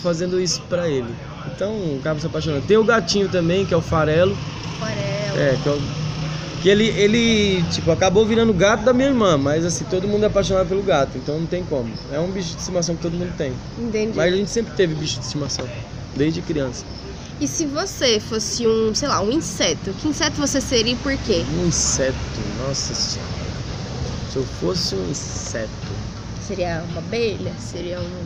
[0.01, 1.13] fazendo isso pra ele.
[1.53, 2.65] Então, acabo se apaixonando.
[2.65, 4.38] Tem o gatinho também, que é o farelo,
[4.78, 5.39] Aquarela.
[5.39, 5.82] é, que é o
[6.61, 10.28] que ele, ele, tipo, acabou virando gato da minha irmã, mas assim, todo mundo é
[10.28, 11.91] apaixonado pelo gato, então não tem como.
[12.11, 13.51] É um bicho de estimação que todo mundo tem.
[13.80, 14.13] Entendi.
[14.15, 15.67] Mas a gente sempre teve bicho de estimação,
[16.15, 16.86] desde criança.
[17.39, 21.17] E se você fosse um, sei lá, um inseto, que inseto você seria e por
[21.17, 21.43] quê?
[21.59, 22.15] Um inseto,
[22.59, 23.32] nossa senhora.
[24.32, 25.72] Se eu fosse um inseto.
[26.47, 27.53] Seria uma abelha?
[27.57, 28.26] Seria um,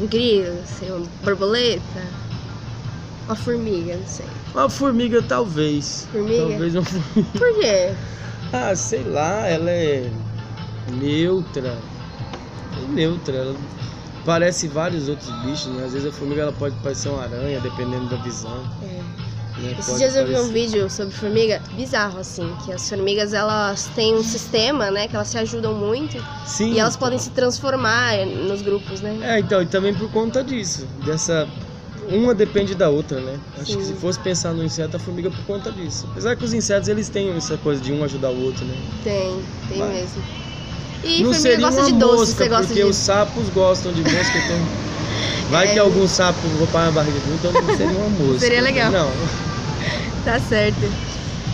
[0.00, 0.58] um grilo?
[0.66, 2.06] Seria uma borboleta?
[3.26, 4.26] Uma formiga, não sei.
[4.54, 6.08] Uma formiga, talvez.
[6.10, 6.48] Formiga?
[6.48, 7.38] Talvez uma formiga.
[7.38, 7.94] Por quê?
[8.52, 10.10] Ah, sei lá, ela é
[10.90, 11.78] neutra.
[12.76, 13.36] É neutra.
[13.36, 13.56] Ela
[14.24, 15.84] parece vários outros bichos, né?
[15.84, 18.62] Às vezes a formiga ela pode parecer uma aranha, dependendo da visão.
[18.82, 19.31] É.
[19.58, 19.76] Né?
[19.78, 24.14] Esses dias eu vi um vídeo sobre formiga bizarro, assim, que as formigas elas têm
[24.14, 26.72] um sistema, né, que elas se ajudam muito Sim.
[26.72, 29.18] e elas podem se transformar nos grupos, né?
[29.22, 30.86] É, então, e também por conta disso.
[31.04, 31.48] Dessa.
[32.08, 33.38] Uma depende da outra, né?
[33.58, 33.94] Acho que Sim.
[33.94, 36.06] se fosse pensar no inseto, a formiga por conta disso.
[36.10, 38.74] Apesar que os insetos eles têm essa coisa de um ajudar o outro, né?
[39.04, 39.88] Tem, tem Vai.
[39.88, 40.22] mesmo.
[41.04, 42.88] E não formiga gosta de doce, mosca, você gosta porque de.
[42.88, 44.92] os sapos gostam de mosca, então.
[45.50, 45.72] Vai É.
[45.74, 48.38] que algum sapo vou para a barriga, então não seria uma mosca.
[48.40, 48.90] Seria legal.
[48.90, 49.10] Não.
[50.24, 50.78] Tá certo.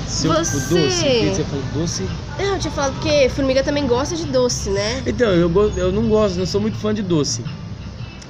[0.07, 1.64] Se Você- doce, que você falou?
[1.75, 2.03] Doce?
[2.39, 5.03] Não, eu tinha falado porque formiga também gosta de doce, né?
[5.07, 7.43] Então, eu, eu não gosto, não sou muito fã de doce.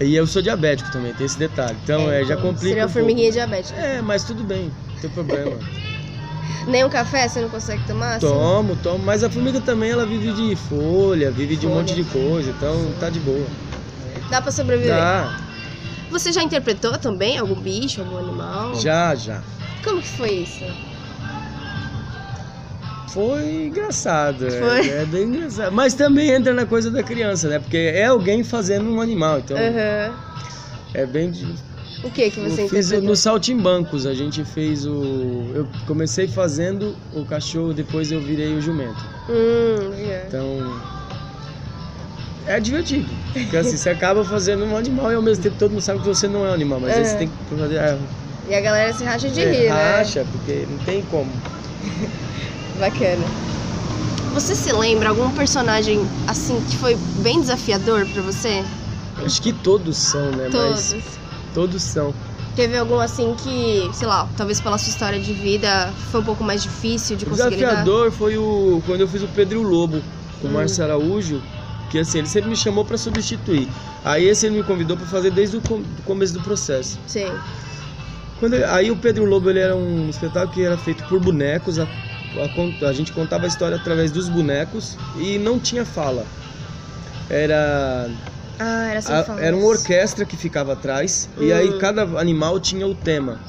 [0.00, 1.76] E eu sou diabético também, tem esse detalhe.
[1.82, 2.68] Então, é, já então, complica.
[2.68, 3.48] Seria um uma formiguinha pouco.
[3.48, 3.80] diabética.
[3.80, 5.56] É, mas tudo bem, não tem problema.
[6.68, 8.16] Nem um café você não consegue tomar?
[8.16, 8.26] assim?
[8.28, 8.98] Tomo, tomo.
[9.04, 11.80] Mas a formiga também, ela vive de folha, vive de um Folha.
[11.80, 13.46] monte de coisa, então tá de boa.
[14.30, 14.94] Dá pra sobreviver.
[14.96, 15.36] Tá,
[16.10, 18.74] Você já interpretou também algum bicho, algum animal?
[18.74, 19.42] já, já.
[19.84, 20.64] Como que foi isso?
[23.08, 24.88] Foi engraçado, é- Foi?
[24.90, 25.72] É, bem engraçado.
[25.72, 27.58] Mas também entra na coisa da criança, né?
[27.58, 30.14] Porque é alguém fazendo um animal, então Aham.
[30.94, 31.32] é bem.
[32.04, 33.02] O que que você Eu fiz interpretou?
[33.08, 35.50] no Saltimbancos, a gente fez o.
[35.54, 39.02] Eu comecei fazendo o cachorro, depois eu virei o jumento.
[39.28, 40.24] Hum, legal.
[40.28, 40.97] Então.
[42.48, 43.12] É divertido.
[43.32, 46.06] Porque assim, você acaba fazendo um animal e ao mesmo tempo todo mundo sabe que
[46.06, 47.18] você não é um animal, mas aí você Aham.
[47.18, 47.76] tem que fazer.
[47.76, 49.98] É, E a galera se racha de é, rir, né?
[49.98, 51.30] racha, porque não tem como.
[52.80, 53.26] Bacana.
[54.32, 58.62] Você se lembra algum personagem assim que foi bem desafiador pra você?
[59.24, 60.48] Acho que todos são, né?
[60.50, 60.92] Todos.
[60.92, 61.18] Mas
[61.54, 62.14] todos são.
[62.54, 66.42] Teve algum assim que, sei lá, talvez pela sua história de vida foi um pouco
[66.42, 67.70] mais difícil de O conseguir lidar?
[67.70, 70.02] desafiador foi o quando eu fiz o Pedro o Lobo
[70.40, 70.54] com o Hum.
[70.54, 71.40] Márcio Araújo,
[71.90, 73.68] que assim, ele sempre me chamou pra substituir.
[74.04, 76.98] Aí esse ele me convidou pra fazer desde o com- começo do processo.
[77.06, 77.30] Sim.
[78.38, 81.78] Quando ele- aí o Pedro Lobo ele era um espetáculo que era feito por bonecos.
[81.78, 86.24] A, a a gente contava a história através dos bonecos e não tinha fala.
[87.30, 88.08] Era
[88.58, 91.78] Ah, era a- era uma orquestra que ficava atrás e aí Hum.
[91.78, 93.40] cada animal tinha o tema.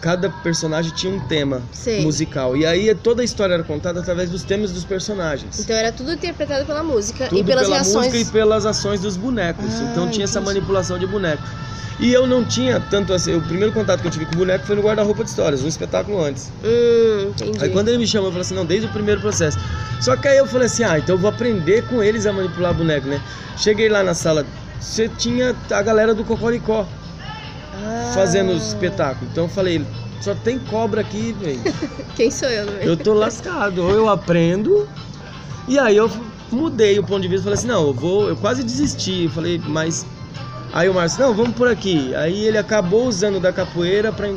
[0.00, 2.02] Cada personagem tinha um tema Sei.
[2.02, 2.56] musical.
[2.56, 5.58] E aí toda a história era contada através dos temas dos personagens.
[5.58, 8.06] Então era tudo interpretado pela música Tudo e pelas pela reações.
[8.12, 9.64] música e pelas ações dos bonecos.
[9.64, 10.54] Ah, então tinha essa entendi.
[10.56, 11.42] manipulação de boneco.
[12.00, 13.34] E eu não tinha tanto assim.
[13.34, 15.68] O primeiro contato que eu tive com o boneco foi no guarda-roupa de histórias, um
[15.68, 16.52] espetáculo antes.
[16.62, 17.62] Hum, entendi.
[17.62, 19.58] Aí quando ele me chamou, eu falei assim, não, desde o primeiro processo.
[20.00, 22.74] Só que aí eu falei assim, ah, então eu vou aprender com eles a manipular
[22.74, 23.22] boneco, né?
[23.56, 24.44] Cheguei lá na sala,
[24.80, 26.86] você tinha a galera do Cocoricó
[27.82, 29.30] Ah, fazendo os espetáculos.
[29.30, 29.84] Então eu falei,
[30.20, 31.60] só tem cobra aqui, velho.
[32.16, 32.88] Quem sou eu, não é?
[32.88, 33.82] Eu tô lascado.
[33.82, 34.88] Ou eu aprendo.
[35.66, 36.10] E aí eu
[36.50, 37.44] mudei o ponto de vista.
[37.44, 38.28] Falei assim, não, eu vou.
[38.28, 39.24] Eu quase desisti.
[39.24, 40.06] Eu falei, mas.
[40.72, 42.14] Aí o Márcio, não, vamos por aqui.
[42.14, 44.28] Aí ele acabou usando da capoeira pra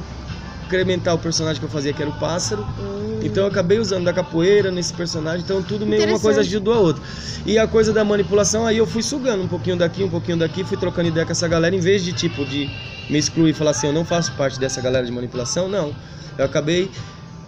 [0.67, 2.61] incrementar o personagem que eu fazia, que era o pássaro.
[2.79, 3.19] Hum.
[3.23, 6.79] Então eu acabei usando da capoeira nesse personagem, então tudo meio uma coisa ajudou a
[6.79, 7.01] outra.
[7.45, 10.63] E a coisa da manipulação, aí eu fui sugando um pouquinho daqui, um pouquinho daqui,
[10.63, 12.69] fui trocando ideia com essa galera, em vez de tipo de
[13.09, 15.95] me excluir e falar assim, eu não faço parte dessa galera de manipulação, não.
[16.37, 16.91] Eu acabei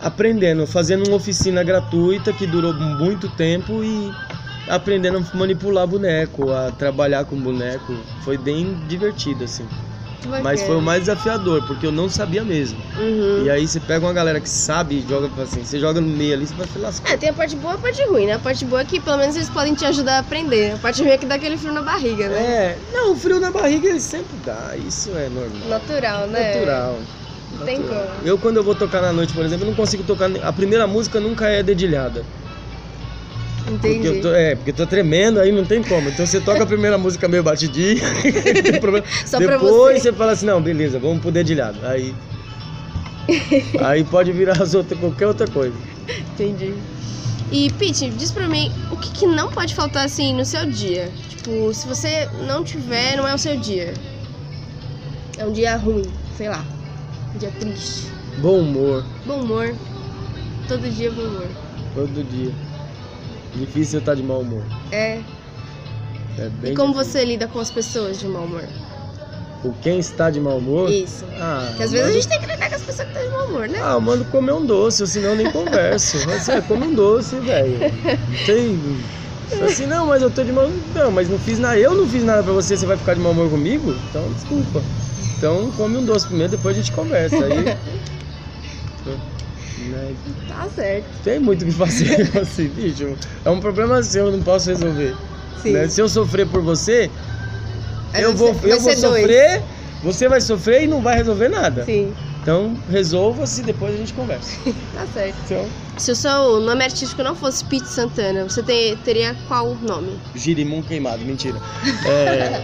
[0.01, 4.11] aprendendo, fazendo uma oficina gratuita que durou muito tempo e
[4.67, 7.93] aprendendo a manipular boneco, a trabalhar com boneco.
[8.23, 9.65] Foi bem divertido, assim.
[10.25, 10.43] Bacana.
[10.43, 12.77] Mas foi o mais desafiador, porque eu não sabia mesmo.
[12.97, 13.45] Uhum.
[13.45, 16.33] E aí você pega uma galera que sabe e joga assim, você joga no meio
[16.33, 17.13] ali, você vai se lascar.
[17.13, 18.33] É, tem a parte boa e a parte ruim, né?
[18.33, 20.73] A parte boa é que pelo menos eles podem te ajudar a aprender.
[20.73, 22.37] A parte ruim é que dá aquele frio na barriga, né?
[22.37, 25.69] É, não, o frio na barriga ele sempre dá, isso é normal.
[25.69, 26.55] Natural, né?
[26.55, 26.99] Natural.
[27.57, 28.01] Não tem como.
[28.23, 30.29] Eu quando eu vou tocar na noite, por exemplo, eu não consigo tocar.
[30.43, 32.23] A primeira música nunca é dedilhada.
[33.65, 34.07] Porque Entendi.
[34.07, 36.09] eu tô, é, porque eu tô tremendo, aí não tem como.
[36.09, 38.01] Então você toca a primeira música meio batidinha.
[39.25, 39.99] Só Depois você.
[39.99, 41.77] você fala assim, não, beleza, vamos pro dedilhado.
[41.85, 42.13] Aí.
[43.81, 45.75] aí pode virar as outras, qualquer outra coisa.
[46.33, 46.73] Entendi.
[47.51, 51.09] E, Pete, diz pra mim, o que, que não pode faltar, assim, no seu dia?
[51.29, 53.93] Tipo, se você não tiver, não é o seu dia.
[55.37, 56.05] É um dia ruim,
[56.37, 56.63] sei lá.
[57.33, 58.07] Um dia triste.
[58.37, 59.75] Bom humor, Bom humor.
[60.67, 61.47] Todo dia bom humor.
[61.95, 62.51] todo dia.
[63.55, 64.63] Difícil estar de mau humor.
[64.91, 65.19] É.
[66.37, 67.11] É bem E como difícil.
[67.13, 68.63] você lida com as pessoas de mau humor?
[69.63, 70.89] O quem está de mau humor?
[70.89, 71.25] Isso.
[71.37, 73.35] Ah, Porque às vezes a gente tem que lidar com as pessoas que estão de
[73.37, 73.79] mau humor, né?
[73.83, 76.17] Ah, eu mando comer um doce, senão eu nem converso.
[76.27, 77.77] Mas é, come um doce, velho.
[78.45, 78.79] Tem.
[79.65, 81.75] Assim, não, mas eu tô de mau Não, mas não fiz nada.
[81.75, 83.95] Eu não fiz nada pra você, você vai ficar de mau humor comigo?
[84.09, 84.79] Então, desculpa.
[85.37, 87.35] Então, come um doce primeiro, depois a gente conversa.
[87.43, 87.65] Aí.
[89.83, 90.13] né,
[90.47, 91.05] Tá certo.
[91.23, 93.15] Tem muito o que fazer, assim, bicho.
[93.45, 95.15] É um problema seu, eu não posso resolver.
[95.61, 95.71] Sim.
[95.73, 95.87] né?
[95.87, 97.09] Se eu sofrer por você,
[98.13, 99.21] Aí eu vou, eu vou ser dois.
[99.21, 99.61] sofrer,
[100.03, 101.83] você vai sofrer e não vai resolver nada.
[101.85, 104.57] Sim, Então, resolva-se e depois a gente conversa.
[104.95, 105.35] tá certo.
[105.45, 105.65] Então,
[105.97, 110.17] Se o seu nome artístico não fosse Pete Santana, você te- teria qual nome?
[110.33, 111.57] girimum queimado, mentira.
[112.05, 112.63] É...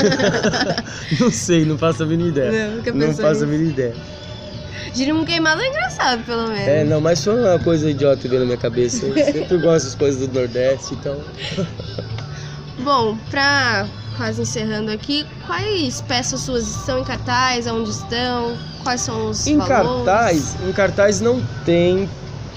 [1.20, 2.68] não sei, não faço a mínima ideia.
[2.68, 3.46] Não, nunca Não faço a nisso.
[3.46, 3.94] mínima ideia.
[4.94, 6.68] Girimum queimado é engraçado, pelo menos.
[6.68, 9.06] É, não, mas foi uma coisa idiota veio na minha cabeça.
[9.06, 11.18] Eu sempre gosto das coisas do Nordeste, então.
[12.80, 17.66] Bom, pra quase encerrando aqui, quais peças suas estão em cartaz?
[17.66, 18.56] Aonde estão?
[18.82, 20.04] Quais são os Em valores?
[20.04, 22.08] cartaz, em cartaz não tem